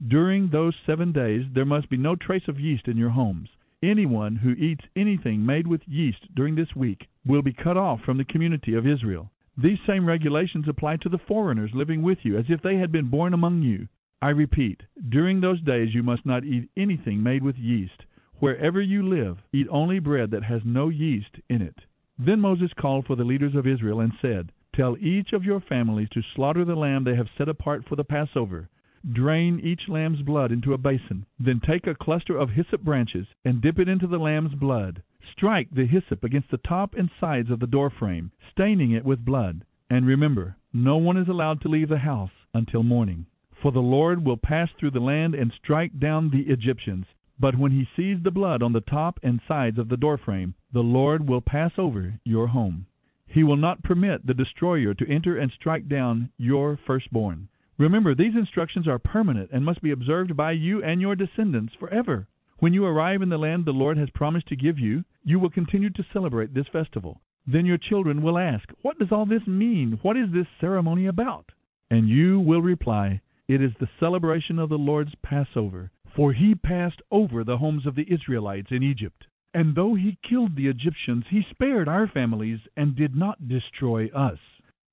During 0.07 0.49
those 0.49 0.75
seven 0.85 1.11
days 1.11 1.45
there 1.55 1.65
must 1.65 1.89
be 1.89 1.97
no 1.97 2.15
trace 2.15 2.47
of 2.47 2.59
yeast 2.59 2.87
in 2.87 2.97
your 2.97 3.09
homes. 3.09 3.49
Anyone 3.81 4.35
who 4.35 4.51
eats 4.51 4.85
anything 4.95 5.43
made 5.43 5.65
with 5.65 5.81
yeast 5.87 6.35
during 6.35 6.53
this 6.53 6.75
week 6.75 7.07
will 7.25 7.41
be 7.41 7.53
cut 7.53 7.77
off 7.77 8.01
from 8.01 8.19
the 8.19 8.25
community 8.25 8.75
of 8.75 8.85
Israel. 8.85 9.31
These 9.57 9.79
same 9.85 10.05
regulations 10.05 10.67
apply 10.67 10.97
to 10.97 11.09
the 11.09 11.19
foreigners 11.19 11.71
living 11.73 12.01
with 12.01 12.19
you 12.23 12.37
as 12.37 12.45
if 12.49 12.61
they 12.61 12.77
had 12.77 12.91
been 12.91 13.09
born 13.09 13.33
among 13.33 13.61
you. 13.61 13.87
I 14.21 14.29
repeat, 14.29 14.81
during 15.09 15.41
those 15.41 15.61
days 15.61 15.93
you 15.93 16.01
must 16.01 16.25
not 16.25 16.43
eat 16.43 16.69
anything 16.75 17.21
made 17.21 17.43
with 17.43 17.57
yeast. 17.57 18.05
Wherever 18.39 18.81
you 18.81 19.07
live, 19.07 19.37
eat 19.51 19.67
only 19.69 19.99
bread 19.99 20.31
that 20.31 20.43
has 20.43 20.61
no 20.65 20.89
yeast 20.89 21.39
in 21.49 21.61
it. 21.61 21.75
Then 22.17 22.39
Moses 22.39 22.71
called 22.73 23.05
for 23.05 23.15
the 23.15 23.23
leaders 23.23 23.53
of 23.53 23.67
Israel 23.67 23.99
and 23.99 24.13
said, 24.21 24.51
Tell 24.75 24.97
each 24.97 25.33
of 25.33 25.43
your 25.43 25.59
families 25.59 26.09
to 26.13 26.21
slaughter 26.35 26.65
the 26.65 26.75
lamb 26.75 27.03
they 27.03 27.15
have 27.15 27.29
set 27.37 27.47
apart 27.47 27.85
for 27.87 27.95
the 27.95 28.03
Passover. 28.03 28.69
Drain 29.11 29.59
each 29.59 29.87
lamb's 29.87 30.21
blood 30.21 30.51
into 30.51 30.73
a 30.73 30.77
basin. 30.77 31.25
Then 31.39 31.59
take 31.59 31.85
a 31.85 31.93
cluster 31.93 32.37
of 32.37 32.49
hyssop 32.49 32.81
branches 32.81 33.27
and 33.45 33.61
dip 33.61 33.77
it 33.77 33.87
into 33.87 34.07
the 34.07 34.17
lamb's 34.17 34.55
blood. 34.55 35.03
Strike 35.31 35.69
the 35.71 35.85
hyssop 35.85 36.23
against 36.23 36.51
the 36.51 36.57
top 36.57 36.93
and 36.95 37.09
sides 37.19 37.49
of 37.49 37.59
the 37.59 37.67
doorframe, 37.67 38.31
staining 38.51 38.91
it 38.91 39.03
with 39.03 39.25
blood. 39.25 39.65
And 39.89 40.05
remember, 40.05 40.55
no 40.71 40.97
one 40.97 41.17
is 41.17 41.27
allowed 41.27 41.59
to 41.61 41.67
leave 41.67 41.89
the 41.89 41.97
house 41.97 42.31
until 42.53 42.81
morning. 42.81 43.25
For 43.61 43.71
the 43.71 43.79
Lord 43.81 44.25
will 44.25 44.37
pass 44.37 44.69
through 44.77 44.91
the 44.91 44.99
land 44.99 45.35
and 45.35 45.51
strike 45.51 45.99
down 45.99 46.29
the 46.29 46.51
Egyptians. 46.51 47.07
But 47.39 47.57
when 47.57 47.71
he 47.71 47.87
sees 47.95 48.23
the 48.23 48.31
blood 48.31 48.63
on 48.63 48.73
the 48.73 48.81
top 48.81 49.19
and 49.21 49.41
sides 49.47 49.77
of 49.77 49.89
the 49.89 49.97
doorframe, 49.97 50.53
the 50.71 50.83
Lord 50.83 51.27
will 51.27 51.41
pass 51.41 51.71
over 51.77 52.19
your 52.23 52.47
home. 52.47 52.85
He 53.25 53.43
will 53.43 53.57
not 53.57 53.83
permit 53.83 54.25
the 54.25 54.33
destroyer 54.33 54.93
to 54.93 55.09
enter 55.09 55.37
and 55.37 55.51
strike 55.51 55.87
down 55.89 56.29
your 56.37 56.77
firstborn. 56.85 57.49
Remember, 57.77 58.13
these 58.13 58.35
instructions 58.35 58.87
are 58.87 58.99
permanent 58.99 59.49
and 59.51 59.65
must 59.65 59.81
be 59.81 59.91
observed 59.91 60.37
by 60.37 60.51
you 60.51 60.83
and 60.83 61.01
your 61.01 61.15
descendants 61.15 61.73
forever. 61.73 62.27
When 62.59 62.73
you 62.73 62.85
arrive 62.85 63.21
in 63.21 63.29
the 63.29 63.37
land 63.37 63.65
the 63.65 63.71
Lord 63.71 63.97
has 63.97 64.09
promised 64.11 64.47
to 64.47 64.55
give 64.55 64.79
you, 64.79 65.03
you 65.23 65.39
will 65.39 65.49
continue 65.49 65.89
to 65.91 66.05
celebrate 66.11 66.53
this 66.53 66.67
festival. 66.71 67.21
Then 67.45 67.65
your 67.65 67.77
children 67.77 68.21
will 68.21 68.37
ask, 68.37 68.69
What 68.81 68.99
does 68.99 69.11
all 69.11 69.25
this 69.25 69.45
mean? 69.45 69.99
What 70.01 70.17
is 70.17 70.31
this 70.31 70.47
ceremony 70.61 71.07
about? 71.07 71.51
And 71.89 72.07
you 72.07 72.39
will 72.39 72.61
reply, 72.61 73.21
It 73.47 73.61
is 73.61 73.71
the 73.79 73.89
celebration 73.99 74.59
of 74.59 74.69
the 74.69 74.77
Lord's 74.77 75.13
Passover, 75.21 75.91
for 76.15 76.33
he 76.33 76.55
passed 76.55 77.01
over 77.11 77.43
the 77.43 77.57
homes 77.57 77.85
of 77.85 77.95
the 77.95 78.11
Israelites 78.11 78.71
in 78.71 78.83
Egypt. 78.83 79.25
And 79.53 79.75
though 79.75 79.93
he 79.93 80.17
killed 80.27 80.55
the 80.55 80.67
Egyptians, 80.67 81.25
he 81.29 81.43
spared 81.49 81.87
our 81.87 82.07
families 82.07 82.59
and 82.75 82.95
did 82.95 83.15
not 83.15 83.47
destroy 83.47 84.07
us. 84.07 84.39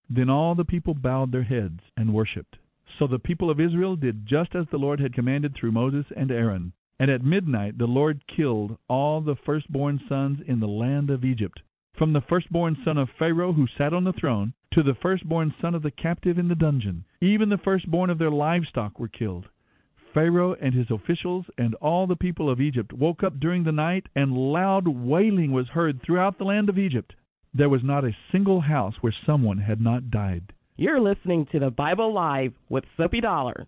Then 0.08 0.28
all 0.28 0.54
the 0.54 0.64
people 0.64 0.94
bowed 0.94 1.32
their 1.32 1.44
heads 1.44 1.80
and 1.96 2.12
worshipped. 2.12 2.56
So 2.98 3.06
the 3.06 3.18
people 3.18 3.48
of 3.48 3.60
Israel 3.60 3.96
did 3.96 4.26
just 4.26 4.54
as 4.54 4.66
the 4.70 4.76
Lord 4.76 5.00
had 5.00 5.14
commanded 5.14 5.54
through 5.54 5.72
Moses 5.72 6.04
and 6.16 6.30
Aaron. 6.30 6.72
And 7.00 7.10
at 7.10 7.24
midnight 7.24 7.78
the 7.78 7.86
Lord 7.86 8.20
killed 8.28 8.76
all 8.86 9.22
the 9.22 9.34
firstborn 9.34 10.02
sons 10.06 10.40
in 10.46 10.60
the 10.60 10.68
land 10.68 11.08
of 11.08 11.24
Egypt, 11.24 11.62
from 11.96 12.12
the 12.12 12.20
firstborn 12.20 12.76
son 12.84 12.98
of 12.98 13.08
Pharaoh 13.18 13.54
who 13.54 13.66
sat 13.78 13.94
on 13.94 14.04
the 14.04 14.12
throne, 14.12 14.52
to 14.74 14.82
the 14.82 14.94
firstborn 15.00 15.54
son 15.62 15.74
of 15.74 15.82
the 15.82 15.90
captive 15.90 16.38
in 16.38 16.48
the 16.48 16.54
dungeon. 16.54 17.06
Even 17.22 17.48
the 17.48 17.56
firstborn 17.56 18.10
of 18.10 18.18
their 18.18 18.30
livestock 18.30 19.00
were 19.00 19.08
killed. 19.08 19.48
Pharaoh 20.12 20.54
and 20.60 20.74
his 20.74 20.90
officials 20.90 21.46
and 21.56 21.74
all 21.76 22.06
the 22.06 22.16
people 22.16 22.50
of 22.50 22.60
Egypt 22.60 22.92
woke 22.92 23.22
up 23.22 23.40
during 23.40 23.64
the 23.64 23.72
night, 23.72 24.06
and 24.14 24.36
loud 24.36 24.86
wailing 24.86 25.52
was 25.52 25.68
heard 25.68 26.02
throughout 26.02 26.36
the 26.36 26.44
land 26.44 26.68
of 26.68 26.78
Egypt. 26.78 27.14
There 27.54 27.70
was 27.70 27.82
not 27.82 28.04
a 28.04 28.16
single 28.30 28.60
house 28.60 28.96
where 29.00 29.14
someone 29.24 29.58
had 29.58 29.80
not 29.80 30.10
died. 30.10 30.52
You're 30.76 31.00
listening 31.00 31.46
to 31.46 31.60
the 31.60 31.70
Bible 31.70 32.12
Live 32.12 32.52
with 32.68 32.84
Soapy 32.98 33.22
Dollar. 33.22 33.66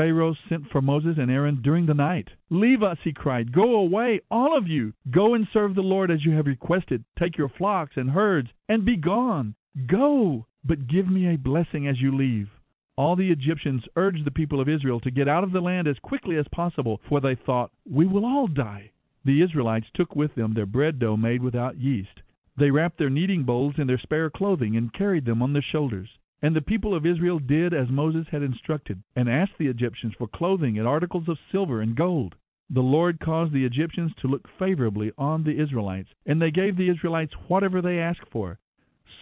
Pharaoh 0.00 0.34
sent 0.48 0.66
for 0.70 0.80
Moses 0.80 1.18
and 1.18 1.30
Aaron 1.30 1.60
during 1.60 1.84
the 1.84 1.92
night. 1.92 2.26
Leave 2.48 2.82
us, 2.82 2.96
he 3.04 3.12
cried. 3.12 3.52
Go 3.52 3.76
away, 3.76 4.22
all 4.30 4.56
of 4.56 4.66
you. 4.66 4.94
Go 5.10 5.34
and 5.34 5.46
serve 5.52 5.74
the 5.74 5.82
Lord 5.82 6.10
as 6.10 6.24
you 6.24 6.32
have 6.32 6.46
requested. 6.46 7.04
Take 7.18 7.36
your 7.36 7.50
flocks 7.50 7.98
and 7.98 8.08
herds 8.08 8.48
and 8.66 8.86
be 8.86 8.96
gone. 8.96 9.54
Go, 9.86 10.46
but 10.64 10.86
give 10.86 11.06
me 11.06 11.28
a 11.28 11.36
blessing 11.36 11.86
as 11.86 12.00
you 12.00 12.16
leave. 12.16 12.48
All 12.96 13.14
the 13.14 13.30
Egyptians 13.30 13.82
urged 13.94 14.24
the 14.24 14.30
people 14.30 14.58
of 14.58 14.70
Israel 14.70 15.00
to 15.00 15.10
get 15.10 15.28
out 15.28 15.44
of 15.44 15.52
the 15.52 15.60
land 15.60 15.86
as 15.86 15.98
quickly 15.98 16.38
as 16.38 16.48
possible, 16.50 17.02
for 17.06 17.20
they 17.20 17.34
thought, 17.34 17.70
We 17.84 18.06
will 18.06 18.24
all 18.24 18.46
die. 18.46 18.92
The 19.26 19.42
Israelites 19.42 19.88
took 19.92 20.16
with 20.16 20.34
them 20.34 20.54
their 20.54 20.64
bread 20.64 20.98
dough 20.98 21.18
made 21.18 21.42
without 21.42 21.76
yeast. 21.76 22.22
They 22.56 22.70
wrapped 22.70 22.96
their 22.96 23.10
kneading 23.10 23.44
bowls 23.44 23.74
in 23.76 23.86
their 23.86 23.98
spare 23.98 24.30
clothing 24.30 24.76
and 24.76 24.94
carried 24.94 25.26
them 25.26 25.42
on 25.42 25.52
their 25.52 25.60
shoulders. 25.60 26.08
And 26.42 26.56
the 26.56 26.62
people 26.62 26.94
of 26.94 27.04
Israel 27.04 27.38
did 27.38 27.74
as 27.74 27.90
Moses 27.90 28.26
had 28.30 28.42
instructed, 28.42 29.02
and 29.14 29.28
asked 29.28 29.58
the 29.58 29.66
Egyptians 29.66 30.14
for 30.16 30.26
clothing 30.26 30.78
and 30.78 30.88
articles 30.88 31.28
of 31.28 31.38
silver 31.52 31.82
and 31.82 31.94
gold. 31.94 32.34
The 32.70 32.80
Lord 32.80 33.20
caused 33.20 33.52
the 33.52 33.64
Egyptians 33.64 34.12
to 34.20 34.28
look 34.28 34.48
favorably 34.58 35.12
on 35.18 35.44
the 35.44 35.60
Israelites, 35.60 36.08
and 36.24 36.40
they 36.40 36.50
gave 36.50 36.76
the 36.76 36.88
Israelites 36.88 37.34
whatever 37.48 37.82
they 37.82 37.98
asked 37.98 38.28
for. 38.30 38.58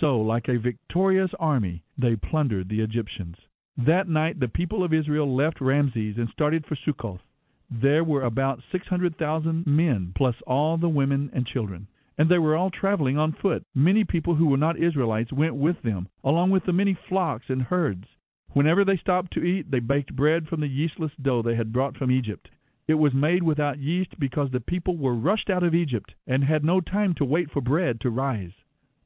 So, 0.00 0.20
like 0.20 0.48
a 0.48 0.58
victorious 0.58 1.30
army, 1.40 1.82
they 1.96 2.14
plundered 2.14 2.68
the 2.68 2.82
Egyptians. 2.82 3.36
That 3.76 4.08
night 4.08 4.38
the 4.38 4.48
people 4.48 4.84
of 4.84 4.92
Israel 4.92 5.34
left 5.34 5.60
Ramses 5.60 6.18
and 6.18 6.28
started 6.28 6.66
for 6.66 6.76
Succoth. 6.76 7.22
There 7.70 8.04
were 8.04 8.22
about 8.22 8.62
600,000 8.70 9.66
men, 9.66 10.12
plus 10.14 10.36
all 10.46 10.76
the 10.76 10.88
women 10.88 11.30
and 11.32 11.46
children 11.46 11.88
and 12.18 12.28
they 12.28 12.38
were 12.38 12.56
all 12.56 12.70
traveling 12.70 13.16
on 13.16 13.32
foot. 13.32 13.62
Many 13.74 14.04
people 14.04 14.34
who 14.34 14.48
were 14.48 14.56
not 14.56 14.76
Israelites 14.76 15.32
went 15.32 15.54
with 15.54 15.80
them, 15.82 16.08
along 16.24 16.50
with 16.50 16.66
the 16.66 16.72
many 16.72 16.98
flocks 17.08 17.46
and 17.48 17.62
herds. 17.62 18.04
Whenever 18.52 18.84
they 18.84 18.96
stopped 18.96 19.32
to 19.34 19.44
eat, 19.44 19.70
they 19.70 19.78
baked 19.78 20.16
bread 20.16 20.48
from 20.48 20.60
the 20.60 20.68
yeastless 20.68 21.12
dough 21.22 21.42
they 21.42 21.54
had 21.54 21.72
brought 21.72 21.96
from 21.96 22.10
Egypt. 22.10 22.48
It 22.88 22.94
was 22.94 23.14
made 23.14 23.42
without 23.42 23.78
yeast 23.78 24.18
because 24.18 24.50
the 24.50 24.60
people 24.60 24.96
were 24.96 25.14
rushed 25.14 25.48
out 25.48 25.62
of 25.62 25.74
Egypt 25.74 26.14
and 26.26 26.42
had 26.42 26.64
no 26.64 26.80
time 26.80 27.14
to 27.14 27.24
wait 27.24 27.50
for 27.50 27.60
bread 27.60 28.00
to 28.00 28.10
rise. 28.10 28.52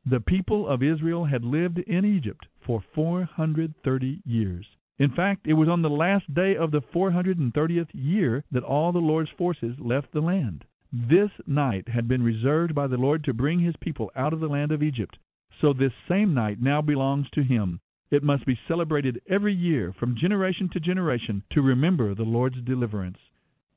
The 0.06 0.20
people 0.20 0.66
of 0.66 0.82
Israel 0.82 1.26
had 1.26 1.44
lived 1.44 1.78
in 1.80 2.04
Egypt 2.04 2.46
for 2.64 2.80
430 2.94 4.20
years. 4.24 4.66
In 4.98 5.10
fact, 5.10 5.46
it 5.46 5.54
was 5.54 5.68
on 5.68 5.82
the 5.82 5.90
last 5.90 6.32
day 6.32 6.56
of 6.56 6.70
the 6.70 6.80
430th 6.80 7.90
year 7.92 8.44
that 8.52 8.62
all 8.62 8.92
the 8.92 9.00
Lord's 9.00 9.30
forces 9.30 9.78
left 9.80 10.12
the 10.12 10.20
land. 10.20 10.64
This 10.92 11.30
night 11.46 11.88
had 11.88 12.06
been 12.06 12.22
reserved 12.22 12.74
by 12.74 12.86
the 12.86 12.98
Lord 12.98 13.24
to 13.24 13.32
bring 13.32 13.60
his 13.60 13.76
people 13.80 14.10
out 14.14 14.34
of 14.34 14.40
the 14.40 14.48
land 14.48 14.72
of 14.72 14.82
Egypt. 14.82 15.16
So 15.58 15.72
this 15.72 15.92
same 16.06 16.34
night 16.34 16.60
now 16.60 16.82
belongs 16.82 17.30
to 17.30 17.42
him. 17.42 17.80
It 18.10 18.22
must 18.22 18.44
be 18.44 18.58
celebrated 18.68 19.22
every 19.26 19.54
year 19.54 19.94
from 19.94 20.16
generation 20.16 20.68
to 20.70 20.80
generation 20.80 21.44
to 21.52 21.62
remember 21.62 22.14
the 22.14 22.24
Lord's 22.24 22.60
deliverance. 22.60 23.16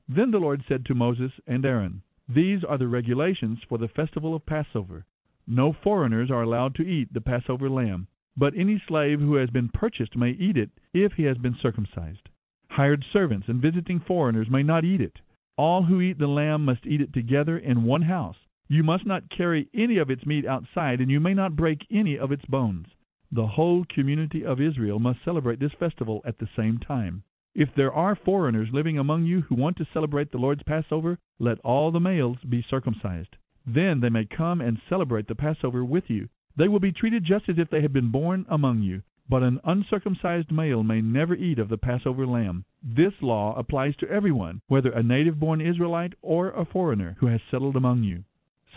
Then 0.06 0.30
the 0.30 0.38
Lord 0.38 0.62
said 0.68 0.84
to 0.86 0.94
Moses 0.94 1.32
and 1.46 1.64
Aaron, 1.64 2.02
These 2.28 2.62
are 2.64 2.76
the 2.76 2.86
regulations 2.86 3.60
for 3.66 3.78
the 3.78 3.88
festival 3.88 4.34
of 4.34 4.44
Passover. 4.44 5.06
No 5.46 5.72
foreigners 5.72 6.30
are 6.30 6.42
allowed 6.42 6.74
to 6.74 6.86
eat 6.86 7.14
the 7.14 7.22
Passover 7.22 7.70
lamb. 7.70 8.08
but 8.36 8.54
any 8.54 8.82
slave 8.86 9.20
who 9.20 9.36
has 9.36 9.48
been 9.48 9.70
purchased 9.70 10.14
may 10.16 10.32
eat 10.32 10.58
it 10.58 10.70
if 10.92 11.14
he 11.14 11.22
has 11.22 11.38
been 11.38 11.56
circumcised. 11.62 12.28
Hired 12.68 13.02
servants 13.10 13.48
and 13.48 13.62
visiting 13.62 14.00
foreigners 14.00 14.50
may 14.50 14.62
not 14.62 14.84
eat 14.84 15.00
it. 15.00 15.18
All 15.56 15.84
who 15.84 16.00
eat 16.00 16.18
the 16.18 16.26
lamb 16.26 16.64
must 16.64 16.86
eat 16.86 17.00
it 17.00 17.12
together 17.14 17.56
in 17.56 17.84
one 17.84 18.02
house. 18.02 18.36
You 18.68 18.82
must 18.82 19.06
not 19.06 19.30
carry 19.30 19.68
any 19.72 19.96
of 19.96 20.10
its 20.10 20.26
meat 20.26 20.44
outside, 20.44 21.00
and 21.00 21.10
you 21.10 21.18
may 21.18 21.32
not 21.32 21.56
break 21.56 21.86
any 21.90 22.18
of 22.18 22.30
its 22.30 22.44
bones. 22.44 22.88
The 23.32 23.46
whole 23.46 23.84
community 23.84 24.44
of 24.44 24.60
Israel 24.60 24.98
must 24.98 25.24
celebrate 25.24 25.58
this 25.58 25.72
festival 25.72 26.20
at 26.24 26.38
the 26.38 26.48
same 26.56 26.78
time. 26.78 27.22
If 27.54 27.74
there 27.74 27.92
are 27.92 28.14
foreigners 28.14 28.68
living 28.70 28.98
among 28.98 29.24
you 29.24 29.40
who 29.40 29.54
want 29.54 29.78
to 29.78 29.86
celebrate 29.94 30.30
the 30.30 30.38
Lord's 30.38 30.62
Passover, 30.64 31.18
let 31.38 31.58
all 31.60 31.90
the 31.90 32.00
males 32.00 32.38
be 32.46 32.62
circumcised. 32.68 33.36
Then 33.66 34.00
they 34.00 34.10
may 34.10 34.26
come 34.26 34.60
and 34.60 34.78
celebrate 34.88 35.26
the 35.26 35.34
Passover 35.34 35.84
with 35.84 36.10
you. 36.10 36.28
They 36.56 36.68
will 36.68 36.80
be 36.80 36.92
treated 36.92 37.24
just 37.24 37.48
as 37.48 37.58
if 37.58 37.70
they 37.70 37.80
had 37.80 37.94
been 37.94 38.10
born 38.10 38.44
among 38.50 38.82
you. 38.82 39.02
But 39.28 39.42
an 39.42 39.60
uncircumcised 39.64 40.52
male 40.52 40.84
may 40.84 41.00
never 41.00 41.34
eat 41.34 41.58
of 41.58 41.68
the 41.68 41.76
Passover 41.76 42.26
lamb. 42.26 42.64
This 42.80 43.12
law 43.20 43.56
applies 43.56 43.96
to 43.96 44.08
everyone, 44.08 44.60
whether 44.68 44.90
a 44.90 45.02
native 45.02 45.40
born 45.40 45.60
Israelite 45.60 46.12
or 46.22 46.50
a 46.50 46.64
foreigner 46.64 47.16
who 47.18 47.26
has 47.26 47.40
settled 47.50 47.74
among 47.74 48.04
you. 48.04 48.22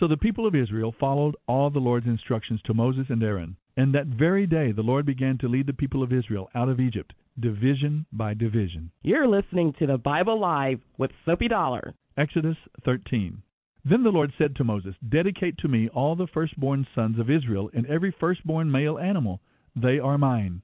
So 0.00 0.08
the 0.08 0.16
people 0.16 0.46
of 0.46 0.56
Israel 0.56 0.92
followed 0.98 1.36
all 1.46 1.70
the 1.70 1.78
Lord's 1.78 2.08
instructions 2.08 2.60
to 2.62 2.74
Moses 2.74 3.06
and 3.10 3.22
Aaron. 3.22 3.56
And 3.76 3.94
that 3.94 4.06
very 4.06 4.46
day 4.46 4.72
the 4.72 4.82
Lord 4.82 5.06
began 5.06 5.38
to 5.38 5.48
lead 5.48 5.66
the 5.66 5.72
people 5.72 6.02
of 6.02 6.12
Israel 6.12 6.50
out 6.54 6.68
of 6.68 6.80
Egypt, 6.80 7.12
division 7.38 8.06
by 8.10 8.34
division. 8.34 8.90
You're 9.02 9.28
listening 9.28 9.72
to 9.78 9.86
the 9.86 9.98
Bible 9.98 10.40
Live 10.40 10.80
with 10.98 11.12
Soapy 11.24 11.46
Dollar. 11.46 11.94
Exodus 12.16 12.56
13. 12.84 13.40
Then 13.84 14.02
the 14.02 14.10
Lord 14.10 14.32
said 14.36 14.56
to 14.56 14.64
Moses, 14.64 14.96
Dedicate 15.08 15.58
to 15.58 15.68
me 15.68 15.88
all 15.90 16.16
the 16.16 16.26
firstborn 16.26 16.86
sons 16.94 17.18
of 17.18 17.30
Israel 17.30 17.70
and 17.72 17.86
every 17.86 18.14
firstborn 18.18 18.70
male 18.70 18.98
animal 18.98 19.40
they 19.76 19.98
are 19.98 20.18
mine. 20.18 20.62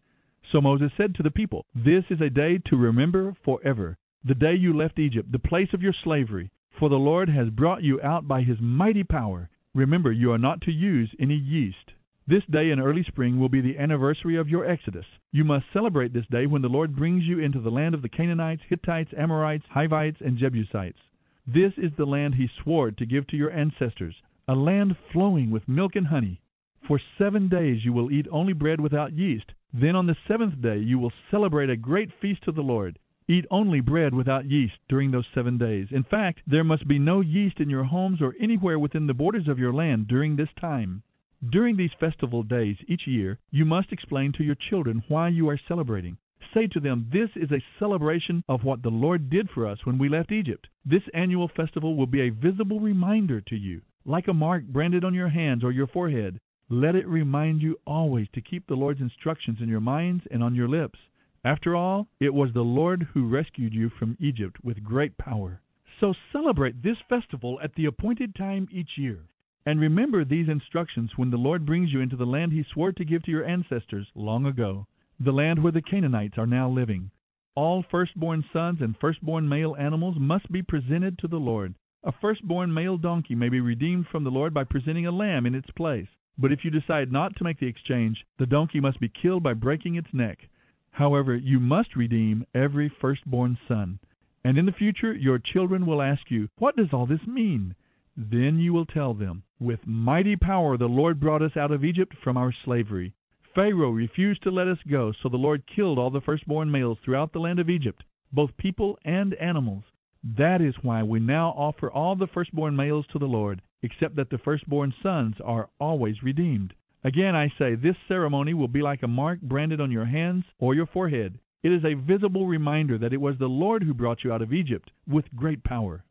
So 0.53 0.61
Moses 0.61 0.93
said 0.97 1.15
to 1.17 1.23
the 1.23 1.31
people, 1.31 1.65
This 1.75 2.05
is 2.11 2.21
a 2.21 2.31
day 2.31 2.59
to 2.67 2.77
remember 2.77 3.35
forever, 3.45 3.97
the 4.25 4.35
day 4.35 4.55
you 4.55 4.77
left 4.77 4.99
Egypt, 4.99 5.33
the 5.33 5.39
place 5.39 5.69
of 5.73 5.83
your 5.83 5.95
slavery. 6.05 6.51
For 6.79 6.89
the 6.89 6.97
Lord 6.97 7.29
has 7.29 7.49
brought 7.49 7.83
you 7.83 8.01
out 8.03 8.29
by 8.29 8.43
his 8.43 8.61
mighty 8.61 9.03
power. 9.03 9.49
Remember, 9.75 10.13
you 10.13 10.33
are 10.33 10.39
not 10.39 10.61
to 10.63 10.71
use 10.71 11.15
any 11.19 11.35
yeast. 11.35 11.93
This 12.29 12.45
day 12.51 12.71
in 12.71 12.81
early 12.81 13.05
spring 13.05 13.39
will 13.39 13.49
be 13.49 13.61
the 13.61 13.79
anniversary 13.79 14.37
of 14.37 14.49
your 14.49 14.69
exodus. 14.69 15.07
You 15.33 15.45
must 15.45 15.67
celebrate 15.73 16.13
this 16.13 16.27
day 16.27 16.47
when 16.47 16.63
the 16.63 16.69
Lord 16.69 16.97
brings 16.97 17.25
you 17.25 17.39
into 17.39 17.61
the 17.61 17.71
land 17.71 17.95
of 17.95 18.03
the 18.03 18.09
Canaanites, 18.09 18.63
Hittites, 18.69 19.13
Amorites, 19.17 19.65
Hivites, 19.71 20.21
and 20.21 20.37
Jebusites. 20.37 20.99
This 21.47 21.73
is 21.77 21.93
the 21.97 22.05
land 22.05 22.35
he 22.35 22.49
swore 22.63 22.91
to 22.91 23.07
give 23.07 23.27
to 23.29 23.37
your 23.37 23.53
ancestors, 23.53 24.17
a 24.49 24.55
land 24.55 24.97
flowing 25.13 25.51
with 25.51 25.69
milk 25.69 25.95
and 25.95 26.09
honey. 26.09 26.41
For 26.87 27.01
seven 27.19 27.49
days 27.49 27.85
you 27.85 27.93
will 27.93 28.13
eat 28.13 28.29
only 28.31 28.53
bread 28.53 28.81
without 28.81 29.13
yeast. 29.13 29.53
Then 29.73 29.97
on 29.97 30.07
the 30.07 30.17
seventh 30.29 30.63
day 30.63 30.79
you 30.79 31.01
will 31.01 31.13
celebrate 31.33 31.69
a 31.69 31.77
great 31.77 32.13
feast 32.21 32.45
to 32.45 32.53
the 32.53 32.63
Lord. 32.63 33.01
Eat 33.27 33.45
only 33.51 33.81
bread 33.81 34.15
without 34.15 34.45
yeast 34.45 34.75
during 34.89 35.11
those 35.11 35.27
seven 35.35 35.59
days. 35.59 35.89
In 35.91 36.05
fact, 36.05 36.43
there 36.47 36.63
must 36.63 36.87
be 36.87 37.01
no 37.01 37.23
yeast 37.23 37.59
in 37.59 37.69
your 37.69 37.83
homes 37.83 38.23
or 38.23 38.37
anywhere 38.39 38.79
within 38.79 39.09
the 39.09 39.15
borders 39.15 39.49
of 39.49 39.59
your 39.59 39.73
land 39.73 40.07
during 40.07 40.37
this 40.37 40.53
time. 40.61 41.03
During 41.51 41.77
these 41.77 41.91
festival 41.99 42.45
days 42.45 42.77
each 42.87 43.09
year, 43.09 43.41
you 43.51 43.65
must 43.65 43.91
explain 43.91 44.31
to 44.35 44.45
your 44.45 44.55
children 44.55 45.03
why 45.09 45.27
you 45.27 45.49
are 45.49 45.59
celebrating. 45.67 46.19
Say 46.55 46.69
to 46.69 46.79
them, 46.79 47.11
This 47.13 47.31
is 47.35 47.51
a 47.51 47.65
celebration 47.81 48.45
of 48.49 48.63
what 48.63 48.83
the 48.83 48.91
Lord 48.91 49.29
did 49.29 49.51
for 49.51 49.67
us 49.67 49.85
when 49.85 49.99
we 49.99 50.09
left 50.09 50.31
Egypt. 50.31 50.69
This 50.85 51.03
annual 51.13 51.49
festival 51.49 51.97
will 51.97 52.07
be 52.07 52.21
a 52.21 52.31
visible 52.31 52.79
reminder 52.79 53.41
to 53.41 53.57
you, 53.57 53.83
like 54.05 54.29
a 54.29 54.33
mark 54.33 54.63
branded 54.65 55.05
on 55.05 55.15
your 55.15 55.31
hands 55.31 55.65
or 55.65 55.73
your 55.73 55.89
forehead. 55.89 56.39
Let 56.69 56.97
it 56.97 57.07
remind 57.07 57.63
you 57.63 57.79
always 57.87 58.27
to 58.35 58.41
keep 58.41 58.67
the 58.67 58.75
Lord's 58.75 59.01
instructions 59.01 59.59
in 59.61 59.69
your 59.69 59.81
minds 59.81 60.25
and 60.33 60.43
on 60.43 60.57
your 60.57 60.67
lips. 60.67 60.99
After 61.45 61.77
all, 61.77 62.09
it 62.19 62.35
was 62.35 62.53
the 62.53 62.65
Lord 62.65 63.07
who 63.15 63.29
rescued 63.29 63.73
you 63.73 63.89
from 63.89 64.17
Egypt 64.19 64.57
with 64.65 64.83
great 64.83 65.17
power. 65.17 65.61
So 66.01 66.13
celebrate 66.33 66.83
this 66.83 66.97
festival 67.09 67.61
at 67.63 67.73
the 67.77 67.85
appointed 67.85 68.35
time 68.35 68.67
each 68.73 68.99
year. 68.99 69.29
And 69.65 69.79
remember 69.79 70.25
these 70.25 70.49
instructions 70.49 71.13
when 71.15 71.31
the 71.31 71.37
Lord 71.37 71.65
brings 71.65 71.93
you 71.93 72.01
into 72.01 72.17
the 72.17 72.27
land 72.27 72.53
he 72.53 72.65
swore 72.65 72.91
to 72.91 73.05
give 73.05 73.23
to 73.23 73.31
your 73.31 73.45
ancestors 73.45 74.09
long 74.17 74.45
ago, 74.45 74.89
the 75.21 75.33
land 75.33 75.63
where 75.63 75.73
the 75.73 75.83
Canaanites 75.83 76.37
are 76.37 76.49
now 76.49 76.69
living. 76.69 77.13
All 77.55 77.85
firstborn 77.89 78.45
sons 78.53 78.81
and 78.81 78.97
firstborn 79.01 79.49
male 79.49 79.77
animals 79.77 80.17
must 80.19 80.51
be 80.51 80.63
presented 80.63 81.17
to 81.21 81.29
the 81.29 81.39
Lord. 81.39 81.77
A 82.03 82.11
firstborn 82.11 82.75
male 82.75 82.99
donkey 82.99 83.37
may 83.37 83.51
be 83.51 83.61
redeemed 83.61 84.07
from 84.09 84.25
the 84.25 84.33
Lord 84.33 84.53
by 84.53 84.65
presenting 84.65 85.07
a 85.07 85.13
lamb 85.13 85.47
in 85.47 85.55
its 85.55 85.71
place. 85.71 86.09
But 86.39 86.53
if 86.53 86.65
you 86.65 86.71
decide 86.71 87.11
not 87.11 87.35
to 87.37 87.45
make 87.45 87.61
the 87.61 87.67
exchange, 87.67 88.25
the 88.39 88.47
donkey 88.47 88.81
must 88.81 89.01
be 89.01 89.09
killed 89.09 89.43
by 89.43 89.55
breaking 89.55 89.95
its 89.95 90.13
neck. 90.13 90.49
However, 90.91 91.35
you 91.35 91.61
must 91.61 91.97
redeem 91.97 92.47
every 92.55 92.89
firstborn 92.89 93.59
son. 93.67 93.99
And 94.45 94.59
in 94.59 94.67
the 94.67 94.73
future, 94.73 95.13
your 95.13 95.39
children 95.39 95.87
will 95.87 96.01
ask 96.01 96.31
you, 96.31 96.49
What 96.59 96.77
does 96.77 96.93
all 96.93 97.07
this 97.07 97.27
mean? 97.27 97.75
Then 98.17 98.59
you 98.59 98.73
will 98.73 98.87
tell 98.87 99.13
them, 99.13 99.43
With 99.59 99.87
mighty 99.87 100.37
power 100.37 100.77
the 100.77 100.89
Lord 100.89 101.21
brought 101.21 101.43
us 101.43 101.57
out 101.57 101.71
of 101.73 101.85
Egypt 101.85 102.15
from 102.23 102.37
our 102.37 102.53
slavery. 102.53 103.13
Pharaoh 103.55 103.91
refused 103.91 104.43
to 104.43 104.51
let 104.51 104.69
us 104.69 104.79
go, 104.87 105.13
so 105.13 105.29
the 105.29 105.39
Lord 105.39 105.67
killed 105.67 105.99
all 105.99 106.11
the 106.11 106.21
firstborn 106.21 106.71
males 106.71 106.99
throughout 107.03 107.33
the 107.33 107.41
land 107.41 107.59
of 107.59 107.71
Egypt, 107.71 108.05
both 108.31 108.57
people 108.57 108.99
and 109.05 109.35
animals. 109.35 109.85
That 110.23 110.61
is 110.61 110.75
why 110.83 111.03
we 111.03 111.21
now 111.21 111.51
offer 111.51 111.91
all 111.91 112.17
the 112.17 112.27
firstborn 112.27 112.77
males 112.77 113.07
to 113.13 113.19
the 113.19 113.27
Lord, 113.29 113.63
except 113.87 114.17
that 114.17 114.31
the 114.31 114.39
firstborn 114.39 114.93
sons 115.01 115.37
are 115.45 115.71
always 115.79 116.25
redeemed. 116.25 116.75
Again, 117.05 117.37
I 117.37 117.53
say, 117.57 117.77
this 117.77 117.97
ceremony 118.09 118.53
will 118.53 118.67
be 118.67 118.83
like 118.83 119.05
a 119.05 119.09
mark 119.09 119.41
branded 119.41 119.81
on 119.81 119.93
your 119.93 120.07
hands 120.07 120.45
or 120.59 120.75
your 120.75 120.87
forehead. 120.87 121.39
It 121.63 121.71
is 121.71 121.85
a 121.85 121.95
visible 121.95 122.49
reminder 122.49 122.99
that 122.99 123.13
it 123.13 123.21
was 123.21 123.39
the 123.39 123.49
Lord 123.49 123.85
who 123.85 123.95
brought 123.95 124.25
you 124.25 124.33
out 124.33 124.43
of 124.43 124.53
Egypt 124.53 124.91
with 125.07 125.25
great 125.37 125.63
power. 125.63 126.05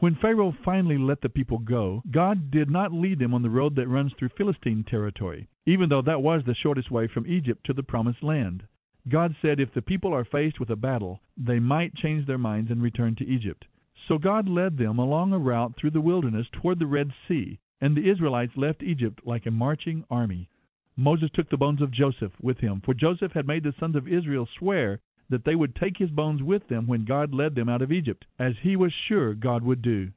When 0.00 0.16
Pharaoh 0.16 0.54
finally 0.64 0.98
let 0.98 1.22
the 1.22 1.30
people 1.30 1.58
go, 1.58 2.02
God 2.10 2.50
did 2.50 2.68
not 2.68 2.92
lead 2.92 3.18
them 3.18 3.32
on 3.32 3.40
the 3.40 3.50
road 3.50 3.74
that 3.76 3.88
runs 3.88 4.12
through 4.12 4.28
Philistine 4.36 4.84
territory, 4.84 5.48
even 5.64 5.88
though 5.88 6.02
that 6.02 6.22
was 6.22 6.42
the 6.44 6.54
shortest 6.54 6.90
way 6.90 7.08
from 7.08 7.26
Egypt 7.26 7.64
to 7.64 7.72
the 7.72 7.82
promised 7.82 8.22
land. 8.22 8.64
God 9.08 9.34
said 9.40 9.58
if 9.58 9.72
the 9.72 9.82
people 9.82 10.12
are 10.12 10.26
faced 10.26 10.60
with 10.60 10.68
a 10.68 10.76
battle, 10.76 11.20
they 11.38 11.58
might 11.58 11.94
change 11.96 12.26
their 12.26 12.38
minds 12.38 12.70
and 12.70 12.82
return 12.82 13.16
to 13.16 13.26
Egypt. 13.26 13.64
So 14.08 14.16
God 14.16 14.48
led 14.48 14.78
them 14.78 14.98
along 14.98 15.34
a 15.34 15.38
route 15.38 15.76
through 15.76 15.90
the 15.90 16.00
wilderness 16.00 16.46
toward 16.50 16.78
the 16.78 16.86
Red 16.86 17.12
Sea, 17.28 17.58
and 17.78 17.94
the 17.94 18.08
Israelites 18.08 18.56
left 18.56 18.82
Egypt 18.82 19.20
like 19.26 19.44
a 19.44 19.50
marching 19.50 20.02
army. 20.10 20.48
Moses 20.96 21.28
took 21.34 21.50
the 21.50 21.58
bones 21.58 21.82
of 21.82 21.92
Joseph 21.92 22.32
with 22.40 22.58
him, 22.58 22.80
for 22.80 22.94
Joseph 22.94 23.32
had 23.32 23.46
made 23.46 23.64
the 23.64 23.74
sons 23.78 23.94
of 23.94 24.08
Israel 24.08 24.48
swear 24.58 25.00
that 25.28 25.44
they 25.44 25.54
would 25.54 25.76
take 25.76 25.98
his 25.98 26.10
bones 26.10 26.42
with 26.42 26.66
them 26.68 26.86
when 26.86 27.04
God 27.04 27.34
led 27.34 27.54
them 27.54 27.68
out 27.68 27.82
of 27.82 27.92
Egypt, 27.92 28.24
as 28.38 28.54
he 28.62 28.76
was 28.76 28.94
sure 28.94 29.34
God 29.34 29.62
would 29.62 29.82
do. 29.82 30.10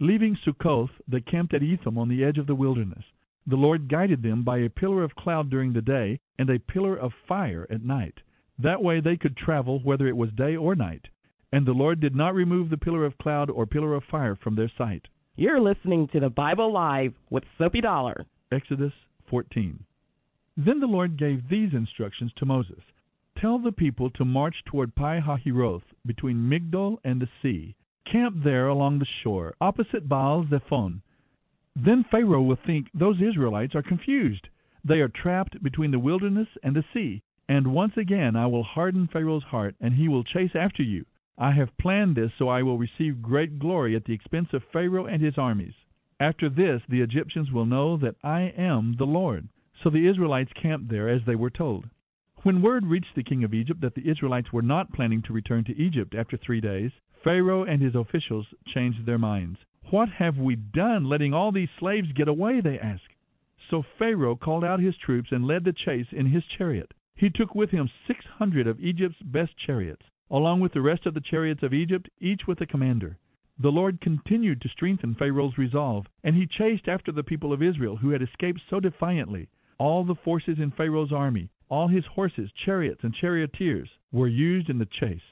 Leaving 0.00 0.36
Succoth, 0.42 0.90
they 1.06 1.20
camped 1.20 1.52
at 1.52 1.62
Etham 1.62 1.98
on 1.98 2.08
the 2.08 2.24
edge 2.24 2.38
of 2.38 2.46
the 2.46 2.54
wilderness. 2.54 3.04
The 3.46 3.56
Lord 3.56 3.90
guided 3.90 4.22
them 4.22 4.42
by 4.42 4.58
a 4.58 4.70
pillar 4.70 5.04
of 5.04 5.14
cloud 5.14 5.50
during 5.50 5.74
the 5.74 5.82
day 5.82 6.18
and 6.38 6.48
a 6.48 6.58
pillar 6.58 6.96
of 6.96 7.12
fire 7.28 7.66
at 7.68 7.84
night. 7.84 8.20
That 8.58 8.82
way 8.82 9.00
they 9.00 9.18
could 9.18 9.36
travel 9.36 9.80
whether 9.80 10.08
it 10.08 10.16
was 10.16 10.32
day 10.32 10.56
or 10.56 10.74
night. 10.74 11.08
And 11.54 11.64
the 11.64 11.72
Lord 11.72 12.00
did 12.00 12.16
not 12.16 12.34
remove 12.34 12.68
the 12.68 12.76
pillar 12.76 13.04
of 13.04 13.16
cloud 13.16 13.48
or 13.48 13.64
pillar 13.64 13.94
of 13.94 14.02
fire 14.10 14.34
from 14.34 14.56
their 14.56 14.72
sight. 14.76 15.02
You're 15.36 15.60
listening 15.60 16.08
to 16.08 16.18
the 16.18 16.28
Bible 16.28 16.72
Live 16.72 17.14
with 17.30 17.44
Soapy 17.56 17.80
Dollar. 17.80 18.26
Exodus 18.50 18.92
14. 19.30 19.84
Then 20.56 20.80
the 20.80 20.88
Lord 20.88 21.16
gave 21.16 21.48
these 21.48 21.72
instructions 21.72 22.32
to 22.38 22.44
Moses 22.44 22.82
Tell 23.40 23.60
the 23.60 23.70
people 23.70 24.10
to 24.10 24.24
march 24.24 24.56
toward 24.66 24.96
Pi 24.96 25.20
Hahiroth, 25.20 25.84
between 26.04 26.50
Migdol 26.50 26.96
and 27.04 27.22
the 27.22 27.28
sea. 27.40 27.76
Camp 28.04 28.42
there 28.42 28.66
along 28.66 28.98
the 28.98 29.06
shore, 29.22 29.54
opposite 29.60 30.08
Baal 30.08 30.44
Zephon. 30.50 31.02
Then 31.76 32.04
Pharaoh 32.10 32.42
will 32.42 32.58
think 32.66 32.88
those 32.92 33.22
Israelites 33.22 33.76
are 33.76 33.82
confused. 33.84 34.48
They 34.84 34.98
are 34.98 35.06
trapped 35.08 35.62
between 35.62 35.92
the 35.92 36.00
wilderness 36.00 36.48
and 36.64 36.74
the 36.74 36.84
sea. 36.92 37.22
And 37.48 37.72
once 37.72 37.96
again 37.96 38.34
I 38.34 38.46
will 38.46 38.64
harden 38.64 39.06
Pharaoh's 39.06 39.44
heart, 39.44 39.76
and 39.80 39.94
he 39.94 40.08
will 40.08 40.24
chase 40.24 40.56
after 40.56 40.82
you. 40.82 41.04
I 41.36 41.50
have 41.50 41.76
planned 41.78 42.14
this 42.14 42.30
so 42.38 42.48
I 42.48 42.62
will 42.62 42.78
receive 42.78 43.20
great 43.20 43.58
glory 43.58 43.96
at 43.96 44.04
the 44.04 44.12
expense 44.12 44.52
of 44.52 44.62
Pharaoh 44.72 45.06
and 45.06 45.20
his 45.20 45.36
armies. 45.36 45.74
After 46.20 46.48
this, 46.48 46.80
the 46.88 47.00
Egyptians 47.00 47.50
will 47.50 47.66
know 47.66 47.96
that 47.96 48.14
I 48.22 48.42
am 48.56 48.94
the 48.98 49.06
Lord. 49.06 49.48
So 49.82 49.90
the 49.90 50.06
Israelites 50.06 50.52
camped 50.52 50.88
there 50.88 51.08
as 51.08 51.24
they 51.24 51.34
were 51.34 51.50
told. 51.50 51.90
When 52.44 52.62
word 52.62 52.86
reached 52.86 53.16
the 53.16 53.24
king 53.24 53.42
of 53.42 53.52
Egypt 53.52 53.80
that 53.80 53.96
the 53.96 54.08
Israelites 54.08 54.52
were 54.52 54.62
not 54.62 54.92
planning 54.92 55.22
to 55.22 55.32
return 55.32 55.64
to 55.64 55.76
Egypt 55.76 56.14
after 56.14 56.36
three 56.36 56.60
days, 56.60 56.92
Pharaoh 57.24 57.64
and 57.64 57.82
his 57.82 57.96
officials 57.96 58.46
changed 58.68 59.04
their 59.04 59.18
minds. 59.18 59.58
What 59.90 60.10
have 60.10 60.38
we 60.38 60.54
done 60.54 61.08
letting 61.08 61.34
all 61.34 61.50
these 61.50 61.70
slaves 61.80 62.12
get 62.12 62.28
away? 62.28 62.60
they 62.60 62.78
asked. 62.78 63.12
So 63.70 63.82
Pharaoh 63.98 64.36
called 64.36 64.62
out 64.62 64.78
his 64.78 64.96
troops 64.98 65.32
and 65.32 65.44
led 65.44 65.64
the 65.64 65.72
chase 65.72 66.12
in 66.12 66.26
his 66.26 66.44
chariot. 66.44 66.94
He 67.16 67.28
took 67.28 67.56
with 67.56 67.70
him 67.70 67.90
six 68.06 68.24
hundred 68.24 68.68
of 68.68 68.78
Egypt's 68.78 69.20
best 69.20 69.56
chariots 69.58 70.06
along 70.30 70.60
with 70.60 70.72
the 70.72 70.80
rest 70.80 71.06
of 71.06 71.14
the 71.14 71.20
chariots 71.20 71.62
of 71.62 71.74
Egypt, 71.74 72.08
each 72.20 72.46
with 72.46 72.60
a 72.60 72.66
commander. 72.66 73.18
The 73.58 73.70
Lord 73.70 74.00
continued 74.00 74.60
to 74.62 74.68
strengthen 74.68 75.14
Pharaoh's 75.14 75.56
resolve, 75.56 76.06
and 76.24 76.34
he 76.34 76.46
chased 76.46 76.88
after 76.88 77.12
the 77.12 77.22
people 77.22 77.52
of 77.52 77.62
Israel 77.62 77.96
who 77.96 78.10
had 78.10 78.22
escaped 78.22 78.60
so 78.68 78.80
defiantly. 78.80 79.48
All 79.78 80.04
the 80.04 80.14
forces 80.14 80.58
in 80.58 80.70
Pharaoh's 80.72 81.12
army, 81.12 81.50
all 81.68 81.88
his 81.88 82.04
horses, 82.06 82.50
chariots, 82.52 83.04
and 83.04 83.14
charioteers 83.14 83.88
were 84.12 84.28
used 84.28 84.70
in 84.70 84.78
the 84.78 84.86
chase. 84.86 85.22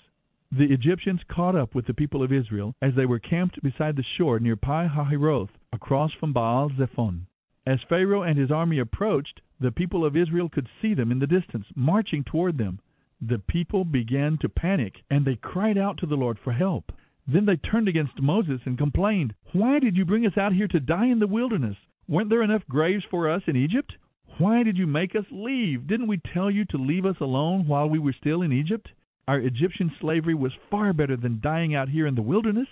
The 0.52 0.72
Egyptians 0.72 1.22
caught 1.28 1.56
up 1.56 1.74
with 1.74 1.86
the 1.86 1.94
people 1.94 2.22
of 2.22 2.32
Israel 2.32 2.74
as 2.82 2.94
they 2.94 3.06
were 3.06 3.18
camped 3.18 3.62
beside 3.62 3.96
the 3.96 4.02
shore 4.02 4.38
near 4.38 4.56
Pi 4.56 4.86
Hahiroth, 4.86 5.50
across 5.72 6.12
from 6.12 6.32
Baal 6.32 6.70
Zephon. 6.70 7.26
As 7.66 7.80
Pharaoh 7.88 8.22
and 8.22 8.38
his 8.38 8.50
army 8.50 8.78
approached, 8.78 9.40
the 9.58 9.72
people 9.72 10.04
of 10.04 10.16
Israel 10.16 10.48
could 10.48 10.68
see 10.80 10.94
them 10.94 11.10
in 11.10 11.20
the 11.20 11.26
distance, 11.26 11.66
marching 11.74 12.22
toward 12.22 12.58
them. 12.58 12.80
The 13.24 13.38
people 13.38 13.84
began 13.84 14.36
to 14.38 14.48
panic, 14.48 15.04
and 15.08 15.24
they 15.24 15.36
cried 15.36 15.78
out 15.78 15.96
to 15.98 16.06
the 16.06 16.16
Lord 16.16 16.40
for 16.40 16.52
help. 16.52 16.90
Then 17.24 17.46
they 17.46 17.54
turned 17.56 17.86
against 17.86 18.20
Moses 18.20 18.60
and 18.64 18.76
complained, 18.76 19.32
Why 19.52 19.78
did 19.78 19.96
you 19.96 20.04
bring 20.04 20.26
us 20.26 20.36
out 20.36 20.52
here 20.52 20.66
to 20.66 20.80
die 20.80 21.06
in 21.06 21.20
the 21.20 21.28
wilderness? 21.28 21.76
Weren't 22.08 22.30
there 22.30 22.42
enough 22.42 22.66
graves 22.68 23.04
for 23.04 23.30
us 23.30 23.42
in 23.46 23.54
Egypt? 23.54 23.94
Why 24.38 24.64
did 24.64 24.76
you 24.76 24.88
make 24.88 25.14
us 25.14 25.26
leave? 25.30 25.86
Didn't 25.86 26.08
we 26.08 26.16
tell 26.18 26.50
you 26.50 26.64
to 26.64 26.76
leave 26.76 27.06
us 27.06 27.20
alone 27.20 27.68
while 27.68 27.88
we 27.88 28.00
were 28.00 28.12
still 28.12 28.42
in 28.42 28.52
Egypt? 28.52 28.88
Our 29.28 29.38
Egyptian 29.38 29.92
slavery 30.00 30.34
was 30.34 30.52
far 30.68 30.92
better 30.92 31.16
than 31.16 31.40
dying 31.40 31.76
out 31.76 31.90
here 31.90 32.08
in 32.08 32.16
the 32.16 32.22
wilderness. 32.22 32.68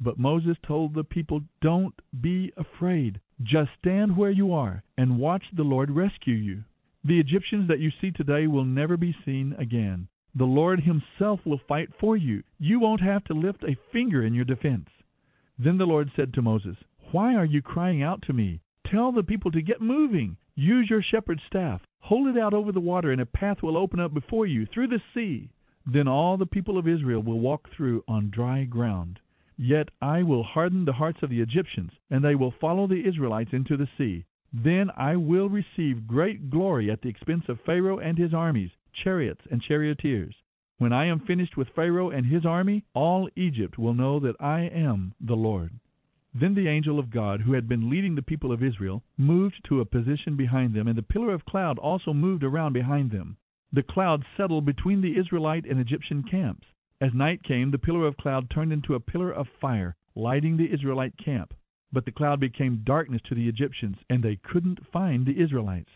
But 0.00 0.18
Moses 0.18 0.56
told 0.66 0.94
the 0.94 1.04
people, 1.04 1.42
Don't 1.60 1.94
be 2.18 2.52
afraid. 2.56 3.20
Just 3.42 3.72
stand 3.78 4.16
where 4.16 4.30
you 4.30 4.50
are 4.54 4.82
and 4.96 5.18
watch 5.18 5.44
the 5.52 5.62
Lord 5.62 5.90
rescue 5.90 6.36
you. 6.36 6.64
The 7.08 7.20
Egyptians 7.20 7.68
that 7.68 7.80
you 7.80 7.90
see 8.02 8.10
today 8.10 8.46
will 8.46 8.66
never 8.66 8.98
be 8.98 9.16
seen 9.24 9.54
again. 9.58 10.08
The 10.34 10.44
Lord 10.44 10.80
Himself 10.80 11.40
will 11.46 11.58
fight 11.66 11.88
for 11.98 12.18
you. 12.18 12.42
You 12.58 12.80
won't 12.80 13.00
have 13.00 13.24
to 13.24 13.32
lift 13.32 13.64
a 13.64 13.78
finger 13.90 14.22
in 14.22 14.34
your 14.34 14.44
defense. 14.44 14.90
Then 15.58 15.78
the 15.78 15.86
Lord 15.86 16.10
said 16.14 16.34
to 16.34 16.42
Moses, 16.42 16.76
Why 17.10 17.34
are 17.34 17.46
you 17.46 17.62
crying 17.62 18.02
out 18.02 18.20
to 18.26 18.34
me? 18.34 18.60
Tell 18.86 19.10
the 19.10 19.22
people 19.22 19.50
to 19.52 19.62
get 19.62 19.80
moving. 19.80 20.36
Use 20.54 20.90
your 20.90 21.00
shepherd's 21.00 21.40
staff. 21.46 21.80
Hold 22.00 22.28
it 22.28 22.38
out 22.38 22.52
over 22.52 22.72
the 22.72 22.78
water, 22.78 23.10
and 23.10 23.22
a 23.22 23.26
path 23.26 23.62
will 23.62 23.78
open 23.78 24.00
up 24.00 24.12
before 24.12 24.44
you 24.44 24.66
through 24.66 24.88
the 24.88 25.00
sea. 25.14 25.48
Then 25.86 26.08
all 26.08 26.36
the 26.36 26.44
people 26.44 26.76
of 26.76 26.86
Israel 26.86 27.22
will 27.22 27.40
walk 27.40 27.70
through 27.74 28.04
on 28.06 28.28
dry 28.28 28.64
ground. 28.64 29.18
Yet 29.56 29.88
I 30.02 30.24
will 30.24 30.42
harden 30.42 30.84
the 30.84 30.92
hearts 30.92 31.22
of 31.22 31.30
the 31.30 31.40
Egyptians, 31.40 31.92
and 32.10 32.22
they 32.22 32.34
will 32.34 32.52
follow 32.60 32.86
the 32.86 33.08
Israelites 33.08 33.54
into 33.54 33.78
the 33.78 33.88
sea. 33.96 34.26
Then 34.52 34.90
I 34.96 35.16
will 35.16 35.48
receive 35.48 36.06
great 36.06 36.48
glory 36.48 36.90
at 36.90 37.02
the 37.02 37.08
expense 37.08 37.48
of 37.48 37.60
Pharaoh 37.60 37.98
and 37.98 38.16
his 38.16 38.32
armies, 38.32 38.70
chariots 38.92 39.44
and 39.50 39.62
charioteers. 39.62 40.34
When 40.78 40.92
I 40.92 41.06
am 41.06 41.20
finished 41.20 41.56
with 41.56 41.68
Pharaoh 41.70 42.10
and 42.10 42.24
his 42.24 42.46
army, 42.46 42.84
all 42.94 43.28
Egypt 43.36 43.78
will 43.78 43.94
know 43.94 44.20
that 44.20 44.40
I 44.40 44.60
am 44.60 45.12
the 45.20 45.36
Lord. 45.36 45.72
Then 46.32 46.54
the 46.54 46.68
angel 46.68 46.98
of 46.98 47.10
God, 47.10 47.40
who 47.40 47.52
had 47.52 47.68
been 47.68 47.90
leading 47.90 48.14
the 48.14 48.22
people 48.22 48.52
of 48.52 48.62
Israel, 48.62 49.02
moved 49.16 49.64
to 49.64 49.80
a 49.80 49.84
position 49.84 50.36
behind 50.36 50.72
them, 50.72 50.86
and 50.86 50.96
the 50.96 51.02
pillar 51.02 51.34
of 51.34 51.44
cloud 51.44 51.78
also 51.78 52.14
moved 52.14 52.44
around 52.44 52.74
behind 52.74 53.10
them. 53.10 53.36
The 53.72 53.82
cloud 53.82 54.24
settled 54.36 54.64
between 54.64 55.00
the 55.00 55.18
Israelite 55.18 55.66
and 55.66 55.80
Egyptian 55.80 56.22
camps. 56.22 56.66
As 57.00 57.12
night 57.12 57.42
came, 57.42 57.70
the 57.70 57.78
pillar 57.78 58.06
of 58.06 58.16
cloud 58.16 58.48
turned 58.50 58.72
into 58.72 58.94
a 58.94 59.00
pillar 59.00 59.32
of 59.32 59.48
fire, 59.60 59.96
lighting 60.14 60.56
the 60.56 60.72
Israelite 60.72 61.16
camp. 61.18 61.54
But 61.92 62.04
the 62.04 62.12
cloud 62.12 62.40
became 62.40 62.82
darkness 62.84 63.22
to 63.28 63.34
the 63.34 63.48
Egyptians, 63.48 63.96
and 64.10 64.22
they 64.22 64.36
couldn't 64.36 64.86
find 64.92 65.24
the 65.24 65.40
Israelites. 65.40 65.90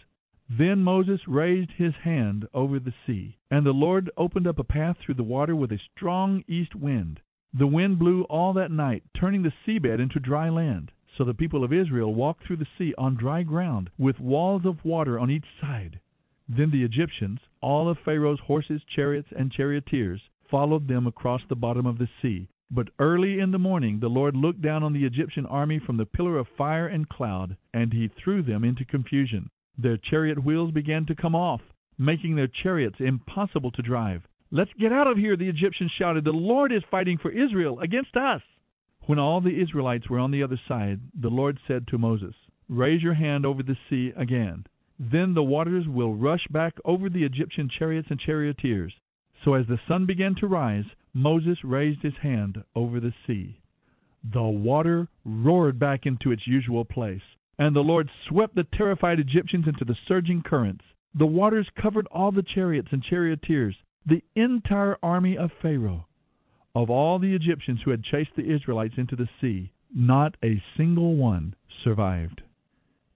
Then 0.48 0.82
Moses 0.82 1.26
raised 1.28 1.70
his 1.72 1.94
hand 1.94 2.46
over 2.52 2.78
the 2.78 2.94
sea, 3.06 3.36
and 3.50 3.64
the 3.64 3.72
Lord 3.72 4.10
opened 4.16 4.46
up 4.46 4.58
a 4.58 4.64
path 4.64 4.98
through 4.98 5.14
the 5.14 5.22
water 5.22 5.54
with 5.54 5.72
a 5.72 5.78
strong 5.78 6.44
east 6.48 6.74
wind. 6.74 7.20
The 7.54 7.66
wind 7.66 7.98
blew 7.98 8.22
all 8.24 8.52
that 8.54 8.70
night, 8.70 9.02
turning 9.14 9.42
the 9.42 9.52
seabed 9.66 10.00
into 10.00 10.18
dry 10.18 10.48
land. 10.48 10.92
So 11.16 11.24
the 11.24 11.34
people 11.34 11.62
of 11.62 11.72
Israel 11.72 12.14
walked 12.14 12.44
through 12.44 12.56
the 12.56 12.66
sea 12.78 12.94
on 12.96 13.14
dry 13.16 13.42
ground, 13.42 13.90
with 13.98 14.18
walls 14.18 14.64
of 14.64 14.84
water 14.84 15.18
on 15.18 15.30
each 15.30 15.46
side. 15.60 16.00
Then 16.48 16.70
the 16.70 16.84
Egyptians, 16.84 17.40
all 17.60 17.88
of 17.88 17.98
Pharaoh's 17.98 18.40
horses, 18.40 18.82
chariots, 18.84 19.28
and 19.36 19.52
charioteers, 19.52 20.22
followed 20.50 20.88
them 20.88 21.06
across 21.06 21.42
the 21.48 21.56
bottom 21.56 21.86
of 21.86 21.98
the 21.98 22.08
sea. 22.20 22.48
But 22.74 22.88
early 22.98 23.38
in 23.38 23.50
the 23.50 23.58
morning 23.58 24.00
the 24.00 24.08
Lord 24.08 24.34
looked 24.34 24.62
down 24.62 24.82
on 24.82 24.94
the 24.94 25.04
Egyptian 25.04 25.44
army 25.44 25.78
from 25.78 25.98
the 25.98 26.06
pillar 26.06 26.38
of 26.38 26.48
fire 26.56 26.86
and 26.86 27.06
cloud, 27.06 27.58
and 27.74 27.92
he 27.92 28.08
threw 28.08 28.42
them 28.42 28.64
into 28.64 28.86
confusion. 28.86 29.50
Their 29.76 29.98
chariot 29.98 30.42
wheels 30.42 30.70
began 30.70 31.04
to 31.06 31.14
come 31.14 31.34
off, 31.34 31.60
making 31.98 32.34
their 32.34 32.48
chariots 32.48 32.96
impossible 32.98 33.72
to 33.72 33.82
drive. 33.82 34.22
Let's 34.50 34.72
get 34.80 34.90
out 34.90 35.06
of 35.06 35.18
here, 35.18 35.36
the 35.36 35.50
Egyptians 35.50 35.92
shouted. 35.98 36.24
The 36.24 36.32
Lord 36.32 36.72
is 36.72 36.82
fighting 36.90 37.18
for 37.18 37.30
Israel 37.30 37.78
against 37.80 38.16
us. 38.16 38.40
When 39.06 39.18
all 39.18 39.42
the 39.42 39.60
Israelites 39.60 40.08
were 40.08 40.18
on 40.18 40.30
the 40.30 40.42
other 40.42 40.60
side, 40.66 41.00
the 41.14 41.28
Lord 41.28 41.58
said 41.68 41.86
to 41.88 41.98
Moses, 41.98 42.34
Raise 42.70 43.02
your 43.02 43.14
hand 43.14 43.44
over 43.44 43.62
the 43.62 43.76
sea 43.90 44.14
again. 44.16 44.64
Then 44.98 45.34
the 45.34 45.42
waters 45.42 45.86
will 45.86 46.14
rush 46.14 46.46
back 46.48 46.74
over 46.86 47.10
the 47.10 47.24
Egyptian 47.24 47.68
chariots 47.68 48.08
and 48.10 48.18
charioteers. 48.18 48.94
So 49.44 49.54
as 49.54 49.66
the 49.66 49.80
sun 49.86 50.06
began 50.06 50.34
to 50.36 50.46
rise, 50.46 50.84
Moses 51.14 51.62
raised 51.62 52.02
his 52.02 52.16
hand 52.22 52.64
over 52.74 52.98
the 52.98 53.12
sea. 53.26 53.60
The 54.24 54.42
water 54.42 55.08
roared 55.24 55.78
back 55.78 56.06
into 56.06 56.30
its 56.30 56.46
usual 56.46 56.84
place, 56.84 57.22
and 57.58 57.76
the 57.76 57.84
Lord 57.84 58.08
swept 58.26 58.54
the 58.54 58.64
terrified 58.64 59.18
Egyptians 59.18 59.66
into 59.66 59.84
the 59.84 59.96
surging 60.06 60.42
currents. 60.42 60.84
The 61.14 61.26
waters 61.26 61.68
covered 61.74 62.06
all 62.06 62.32
the 62.32 62.42
chariots 62.42 62.88
and 62.92 63.02
charioteers, 63.02 63.76
the 64.06 64.22
entire 64.34 64.96
army 65.02 65.36
of 65.36 65.52
Pharaoh. 65.60 66.06
Of 66.74 66.88
all 66.88 67.18
the 67.18 67.34
Egyptians 67.34 67.82
who 67.82 67.90
had 67.90 68.04
chased 68.04 68.34
the 68.34 68.50
Israelites 68.50 68.94
into 68.96 69.16
the 69.16 69.28
sea, 69.40 69.72
not 69.94 70.36
a 70.42 70.62
single 70.76 71.16
one 71.16 71.54
survived. 71.84 72.42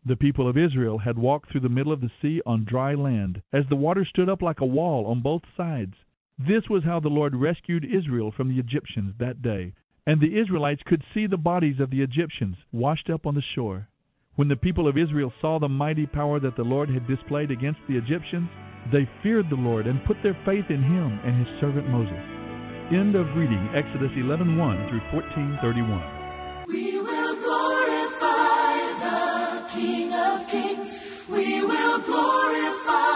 The 0.05 0.17
people 0.17 0.47
of 0.47 0.59
Israel 0.59 0.99
had 0.99 1.17
walked 1.17 1.51
through 1.51 1.63
the 1.63 1.69
middle 1.71 1.93
of 1.93 2.01
the 2.01 2.13
sea 2.21 2.43
on 2.45 2.65
dry 2.65 2.95
land, 2.95 3.43
as 3.53 3.67
the 3.69 3.77
water 3.77 4.05
stood 4.05 4.29
up 4.29 4.43
like 4.43 4.61
a 4.61 4.67
wall 4.67 5.07
on 5.07 5.23
both 5.23 5.43
sides. 5.57 5.95
This 6.38 6.68
was 6.68 6.85
how 6.85 7.01
the 7.01 7.09
Lord 7.09 7.35
rescued 7.35 7.85
Israel 7.85 8.31
from 8.31 8.49
the 8.49 8.61
Egyptians 8.61 9.14
that 9.18 9.40
day. 9.40 9.72
And 10.07 10.20
the 10.20 10.38
Israelites 10.38 10.83
could 10.85 11.03
see 11.14 11.27
the 11.27 11.38
bodies 11.38 11.81
of 11.81 11.88
the 11.90 12.03
Egyptians 12.03 12.57
washed 12.72 13.09
up 13.09 13.27
on 13.27 13.35
the 13.35 13.42
shore. 13.55 13.88
When 14.35 14.49
the 14.49 14.57
people 14.57 14.87
of 14.87 14.99
Israel 14.99 15.33
saw 15.40 15.59
the 15.59 15.68
mighty 15.68 16.05
power 16.05 16.38
that 16.40 16.57
the 16.57 16.62
Lord 16.62 16.90
had 16.90 17.09
displayed 17.09 17.51
against 17.51 17.81
the 17.88 17.96
Egyptians, 17.96 18.51
they 18.92 19.09
feared 19.22 19.49
the 19.49 19.57
Lord 19.57 19.87
and 19.87 20.05
put 20.05 20.18
their 20.22 20.37
faith 20.44 20.66
in 20.68 20.83
him 20.83 21.18
and 21.25 21.46
his 21.46 21.59
servant 21.59 21.88
Moses. 21.88 22.22
End 22.92 23.16
of 23.16 23.35
reading 23.35 23.70
Exodus 23.75 24.12
11:1 24.14 24.88
through 24.90 25.01
14:31. 25.11 26.05
We 26.68 27.01
will 27.01 27.35
glorify 27.46 28.77
the 29.01 29.64
King 29.72 30.12
of 30.12 30.46
Kings. 30.46 31.27
We 31.33 31.64
will 31.64 31.99
glorify 32.05 33.16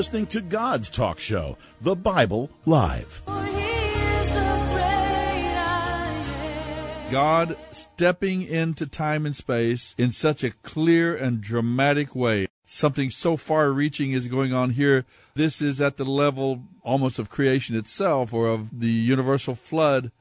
listening 0.00 0.26
to 0.26 0.40
God's 0.40 0.88
talk 0.88 1.20
show, 1.20 1.58
The 1.82 1.94
Bible 1.94 2.48
Live. 2.64 3.20
God 7.10 7.54
stepping 7.70 8.40
into 8.40 8.86
time 8.86 9.26
and 9.26 9.36
space 9.36 9.94
in 9.98 10.10
such 10.10 10.42
a 10.42 10.52
clear 10.62 11.14
and 11.14 11.42
dramatic 11.42 12.16
way. 12.16 12.46
Something 12.64 13.10
so 13.10 13.36
far 13.36 13.72
reaching 13.72 14.12
is 14.12 14.26
going 14.26 14.54
on 14.54 14.70
here. 14.70 15.04
This 15.34 15.60
is 15.60 15.82
at 15.82 15.98
the 15.98 16.06
level 16.06 16.62
almost 16.82 17.18
of 17.18 17.28
creation 17.28 17.76
itself 17.76 18.32
or 18.32 18.48
of 18.48 18.80
the 18.80 18.88
universal 18.88 19.54
flood. 19.54 20.12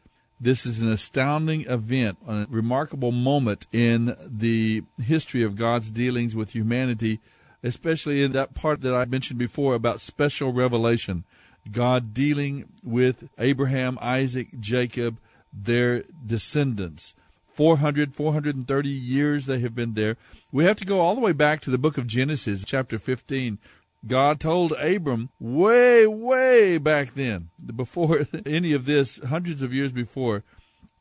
This 0.42 0.66
is 0.66 0.82
an 0.82 0.92
astounding 0.92 1.62
event, 1.68 2.18
a 2.28 2.48
remarkable 2.50 3.14
moment 3.14 3.66
in 3.72 4.14
the 4.26 4.84
history 5.02 5.42
of 5.42 5.56
God's 5.56 5.90
dealings 5.90 6.36
with 6.36 6.54
humanity, 6.54 7.22
especially 7.64 8.24
in 8.24 8.32
that 8.34 8.54
part 8.54 8.82
that 8.82 8.94
I 8.94 9.06
mentioned 9.06 9.40
before 9.40 9.76
about 9.76 10.00
special 10.00 10.54
revelation. 10.54 11.24
God 11.72 12.14
dealing 12.14 12.66
with 12.84 13.30
Abraham, 13.38 13.98
Isaac, 14.02 14.48
Jacob, 14.60 15.18
their 15.54 16.04
descendants. 16.26 17.16
400, 17.54 18.14
430 18.16 18.90
years 18.90 19.46
they 19.46 19.60
have 19.60 19.76
been 19.76 19.94
there. 19.94 20.16
We 20.52 20.64
have 20.64 20.78
to 20.78 20.86
go 20.86 21.02
all 21.02 21.16
the 21.16 21.22
way 21.22 21.34
back 21.34 21.60
to 21.62 21.70
the 21.70 21.78
book 21.78 21.98
of 21.98 22.08
Genesis, 22.08 22.64
chapter 22.66 22.98
15. 22.98 23.60
God 24.08 24.40
told 24.40 24.72
Abram 24.74 25.30
way, 25.40 26.08
way 26.08 26.78
back 26.78 27.16
then, 27.16 27.50
before 27.76 28.22
any 28.46 28.74
of 28.74 28.86
this, 28.86 29.20
hundreds 29.26 29.62
of 29.62 29.74
years 29.74 29.92
before, 29.92 30.44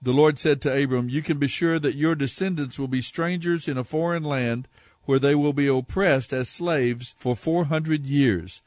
the 0.03 0.13
Lord 0.13 0.39
said 0.39 0.61
to 0.63 0.83
Abram, 0.83 1.09
You 1.09 1.23
can 1.23 1.39
be 1.39 1.49
sure 1.49 1.79
that 1.79 1.95
your 1.95 2.15
descendants 2.15 2.79
will 2.79 2.89
be 2.89 3.03
strangers 3.03 3.69
in 3.69 3.79
a 3.79 3.85
foreign 3.85 4.25
land 4.25 4.67
where 5.09 5.19
they 5.19 5.35
will 5.35 5.55
be 5.55 5.67
oppressed 5.67 6.35
as 6.35 6.51
slaves 6.51 7.15
for 7.17 7.35
400 7.35 8.05
years. 8.05 8.61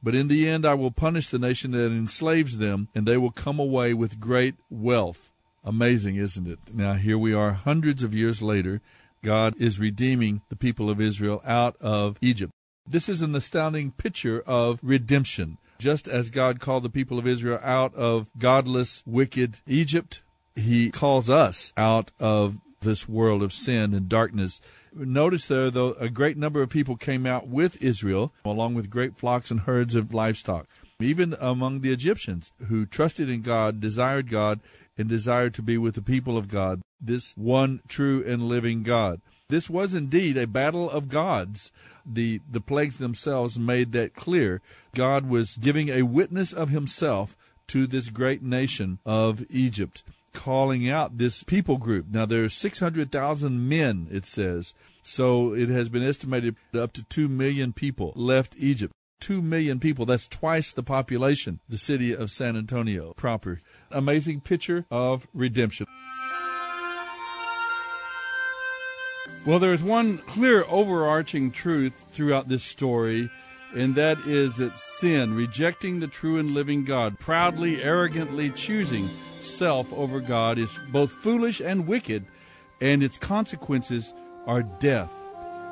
But 0.00 0.14
in 0.14 0.28
the 0.28 0.48
end, 0.48 0.64
I 0.64 0.74
will 0.74 0.92
punish 0.92 1.26
the 1.26 1.38
nation 1.40 1.72
that 1.72 1.90
enslaves 1.90 2.58
them, 2.58 2.86
and 2.94 3.06
they 3.08 3.16
will 3.16 3.32
come 3.32 3.58
away 3.58 3.92
with 3.92 4.20
great 4.20 4.54
wealth. 4.70 5.32
Amazing, 5.64 6.14
isn't 6.14 6.46
it? 6.46 6.60
Now, 6.72 6.92
here 6.92 7.18
we 7.18 7.34
are, 7.34 7.54
hundreds 7.54 8.04
of 8.04 8.14
years 8.14 8.40
later. 8.40 8.80
God 9.24 9.54
is 9.58 9.80
redeeming 9.80 10.42
the 10.48 10.54
people 10.54 10.90
of 10.90 11.00
Israel 11.00 11.42
out 11.44 11.74
of 11.80 12.18
Egypt. 12.20 12.52
This 12.86 13.08
is 13.08 13.20
an 13.20 13.34
astounding 13.34 13.90
picture 13.90 14.44
of 14.46 14.78
redemption. 14.84 15.58
Just 15.80 16.06
as 16.06 16.30
God 16.30 16.60
called 16.60 16.84
the 16.84 16.88
people 16.88 17.18
of 17.18 17.26
Israel 17.26 17.58
out 17.64 17.96
of 17.96 18.30
godless, 18.38 19.02
wicked 19.06 19.58
Egypt, 19.66 20.22
He 20.54 20.92
calls 20.92 21.28
us 21.28 21.72
out 21.76 22.12
of 22.20 22.60
this 22.80 23.06
world 23.06 23.42
of 23.42 23.52
sin 23.52 23.92
and 23.92 24.08
darkness. 24.08 24.60
Notice 24.94 25.46
there, 25.46 25.70
though, 25.70 25.92
a 26.00 26.08
great 26.08 26.38
number 26.38 26.62
of 26.62 26.70
people 26.70 26.96
came 26.96 27.26
out 27.26 27.46
with 27.46 27.82
Israel, 27.82 28.32
along 28.42 28.74
with 28.74 28.88
great 28.88 29.16
flocks 29.16 29.50
and 29.50 29.60
herds 29.60 29.94
of 29.94 30.14
livestock. 30.14 30.66
Even 30.98 31.36
among 31.40 31.80
the 31.80 31.92
Egyptians 31.92 32.52
who 32.68 32.86
trusted 32.86 33.28
in 33.28 33.42
God, 33.42 33.80
desired 33.80 34.30
God, 34.30 34.60
and 34.96 35.08
desired 35.08 35.52
to 35.54 35.62
be 35.62 35.76
with 35.76 35.94
the 35.94 36.02
people 36.02 36.38
of 36.38 36.48
God, 36.48 36.80
this 37.00 37.34
one 37.36 37.80
true 37.86 38.24
and 38.26 38.48
living 38.48 38.82
God. 38.82 39.20
This 39.48 39.68
was 39.68 39.94
indeed 39.94 40.38
a 40.38 40.46
battle 40.46 40.88
of 40.88 41.08
gods. 41.08 41.72
The, 42.06 42.40
the 42.50 42.60
plagues 42.60 42.96
themselves 42.96 43.58
made 43.58 43.92
that 43.92 44.14
clear. 44.14 44.62
God 44.94 45.28
was 45.28 45.56
giving 45.56 45.90
a 45.90 46.02
witness 46.02 46.52
of 46.52 46.70
himself 46.70 47.36
to 47.68 47.86
this 47.86 48.08
great 48.10 48.42
nation 48.42 48.98
of 49.04 49.44
Egypt, 49.50 50.02
calling 50.32 50.88
out 50.88 51.18
this 51.18 51.42
people 51.44 51.78
group. 51.78 52.06
Now, 52.10 52.26
there 52.26 52.44
are 52.44 52.48
600,000 52.48 53.68
men, 53.68 54.08
it 54.10 54.26
says. 54.26 54.74
So 55.02 55.54
it 55.54 55.68
has 55.68 55.88
been 55.88 56.02
estimated 56.02 56.56
up 56.74 56.92
to 56.92 57.04
2 57.04 57.28
million 57.28 57.72
people 57.72 58.12
left 58.14 58.54
Egypt. 58.58 58.92
2 59.20 59.42
million 59.42 59.78
people. 59.78 60.06
That's 60.06 60.28
twice 60.28 60.72
the 60.72 60.82
population, 60.82 61.60
the 61.68 61.78
city 61.78 62.14
of 62.14 62.30
San 62.30 62.56
Antonio 62.56 63.12
proper. 63.16 63.60
Amazing 63.90 64.40
picture 64.40 64.86
of 64.90 65.28
redemption. 65.34 65.86
Well, 69.46 69.58
there's 69.58 69.82
one 69.82 70.18
clear 70.18 70.64
overarching 70.68 71.50
truth 71.50 72.06
throughout 72.10 72.48
this 72.48 72.64
story, 72.64 73.30
and 73.74 73.94
that 73.94 74.18
is 74.26 74.56
that 74.56 74.78
sin, 74.78 75.34
rejecting 75.34 76.00
the 76.00 76.08
true 76.08 76.38
and 76.38 76.50
living 76.50 76.84
God, 76.84 77.18
proudly, 77.18 77.82
arrogantly 77.82 78.50
choosing 78.50 79.08
self 79.44 79.92
over 79.92 80.20
God, 80.20 80.58
is 80.58 80.78
both 80.90 81.10
foolish 81.10 81.60
and 81.60 81.86
wicked, 81.86 82.24
and 82.80 83.02
its 83.02 83.18
consequences 83.18 84.12
are 84.46 84.62
death. 84.62 85.12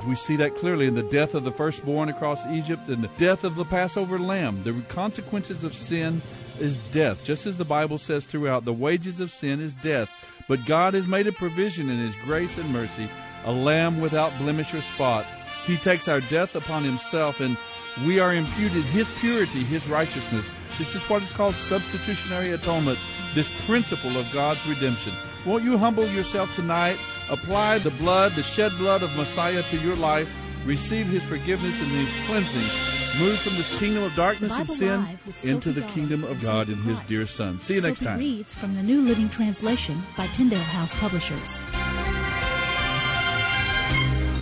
We 0.06 0.14
see 0.14 0.36
that 0.36 0.54
clearly 0.54 0.86
in 0.86 0.94
the 0.94 1.02
death 1.02 1.34
of 1.34 1.44
the 1.44 1.50
firstborn 1.50 2.08
across 2.08 2.46
Egypt 2.46 2.88
and 2.88 3.02
the 3.02 3.10
death 3.18 3.42
of 3.42 3.56
the 3.56 3.64
Passover 3.64 4.18
lamb. 4.18 4.62
The 4.62 4.74
consequences 4.88 5.64
of 5.64 5.74
sin 5.74 6.22
is 6.60 6.78
death. 6.92 7.24
Just 7.24 7.46
as 7.46 7.56
the 7.56 7.64
Bible 7.64 7.98
says 7.98 8.24
throughout, 8.24 8.64
the 8.64 8.72
wages 8.72 9.20
of 9.20 9.30
sin 9.30 9.60
is 9.60 9.74
death. 9.74 10.44
But 10.48 10.64
God 10.66 10.94
has 10.94 11.08
made 11.08 11.26
a 11.26 11.32
provision 11.32 11.90
in 11.90 11.98
His 11.98 12.14
grace 12.16 12.58
and 12.58 12.72
mercy, 12.72 13.08
a 13.44 13.52
lamb 13.52 14.00
without 14.00 14.36
blemish 14.38 14.72
or 14.72 14.80
spot. 14.80 15.26
He 15.66 15.76
takes 15.76 16.08
our 16.08 16.20
death 16.20 16.54
upon 16.54 16.84
Himself, 16.84 17.40
and 17.40 17.56
we 18.06 18.20
are 18.20 18.34
imputed 18.34 18.82
His 18.84 19.08
purity, 19.18 19.60
His 19.64 19.88
righteousness. 19.88 20.50
This 20.78 20.94
is 20.94 21.04
what 21.08 21.22
is 21.22 21.30
called 21.30 21.54
substitutionary 21.54 22.50
atonement, 22.50 22.98
this 23.34 23.66
principle 23.66 24.16
of 24.16 24.30
God's 24.32 24.66
redemption. 24.66 25.12
Won't 25.44 25.64
you 25.64 25.78
humble 25.78 26.06
yourself 26.08 26.54
tonight? 26.54 26.96
Apply 27.30 27.78
the 27.78 27.90
blood, 27.92 28.32
the 28.32 28.42
shed 28.42 28.72
blood 28.78 29.02
of 29.02 29.16
Messiah 29.16 29.62
to 29.62 29.76
your 29.78 29.96
life. 29.96 30.44
Receive 30.66 31.06
his 31.06 31.24
forgiveness 31.24 31.80
and 31.80 31.90
his 31.90 32.14
cleansing. 32.26 33.24
Move 33.24 33.38
from 33.38 33.56
the 33.56 33.76
kingdom 33.78 34.04
of 34.04 34.14
darkness 34.14 34.58
and 34.58 34.68
sin 34.68 35.18
into 35.42 35.72
the 35.72 35.82
kingdom 35.88 36.24
of 36.24 36.40
God 36.42 36.68
and 36.68 36.78
his 36.84 37.00
dear 37.00 37.26
Son. 37.26 37.58
See 37.58 37.76
you 37.76 37.80
next 37.80 38.02
time. 38.02 38.18
reads 38.18 38.54
from 38.54 38.74
the 38.74 38.82
New 38.82 39.02
Living 39.02 39.28
Translation 39.28 39.96
by 40.16 40.26
Tyndale 40.26 40.58
House 40.58 40.98
Publishers. 41.00 41.62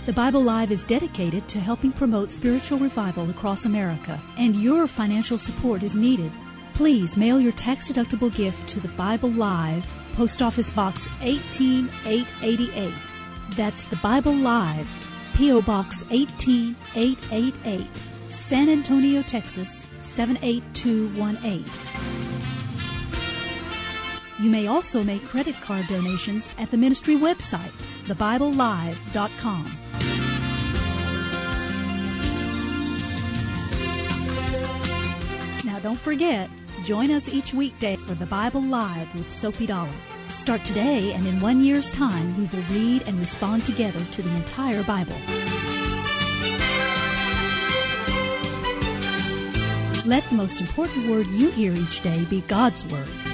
The 0.07 0.13
Bible 0.13 0.41
Live 0.41 0.71
is 0.71 0.85
dedicated 0.85 1.49
to 1.49 1.59
helping 1.59 1.91
promote 1.91 2.31
spiritual 2.31 2.79
revival 2.79 3.29
across 3.29 3.65
America, 3.65 4.17
and 4.37 4.55
your 4.55 4.87
financial 4.87 5.37
support 5.37 5.83
is 5.83 5.97
needed. 5.97 6.31
Please 6.75 7.17
mail 7.17 7.41
your 7.41 7.51
tax 7.51 7.91
deductible 7.91 8.33
gift 8.33 8.69
to 8.69 8.79
the 8.79 8.87
Bible 8.95 9.27
Live, 9.31 9.85
Post 10.15 10.41
Office 10.41 10.71
Box 10.71 11.09
18888. 11.21 12.93
That's 13.57 13.83
the 13.83 13.97
Bible 13.97 14.31
Live, 14.31 14.87
P.O. 15.35 15.61
Box 15.63 16.05
18888, 16.09 17.97
San 18.29 18.69
Antonio, 18.69 19.21
Texas 19.23 19.87
78218. 19.99 21.65
You 24.39 24.49
may 24.49 24.67
also 24.67 25.03
make 25.03 25.25
credit 25.25 25.55
card 25.59 25.87
donations 25.87 26.47
at 26.57 26.71
the 26.71 26.77
ministry 26.77 27.15
website, 27.15 27.73
thebiblelive.com. 28.07 29.77
Now 35.65 35.79
don't 35.79 35.99
forget, 35.99 36.49
join 36.83 37.11
us 37.11 37.27
each 37.27 37.53
weekday 37.53 37.97
for 37.97 38.13
the 38.13 38.25
Bible 38.25 38.61
Live 38.61 39.13
with 39.13 39.29
Soapy 39.29 39.65
Dollar. 39.65 39.89
Start 40.29 40.63
today, 40.63 41.13
and 41.13 41.25
in 41.27 41.39
one 41.39 41.61
year's 41.61 41.91
time, 41.91 42.37
we 42.37 42.45
will 42.45 42.63
read 42.71 43.03
and 43.07 43.17
respond 43.19 43.65
together 43.65 43.99
to 44.11 44.21
the 44.21 44.35
entire 44.35 44.83
Bible. 44.83 45.15
Let 50.05 50.23
the 50.29 50.35
most 50.35 50.61
important 50.61 51.09
word 51.09 51.25
you 51.27 51.49
hear 51.51 51.73
each 51.73 52.01
day 52.01 52.23
be 52.29 52.41
God's 52.41 52.89
Word. 52.89 53.26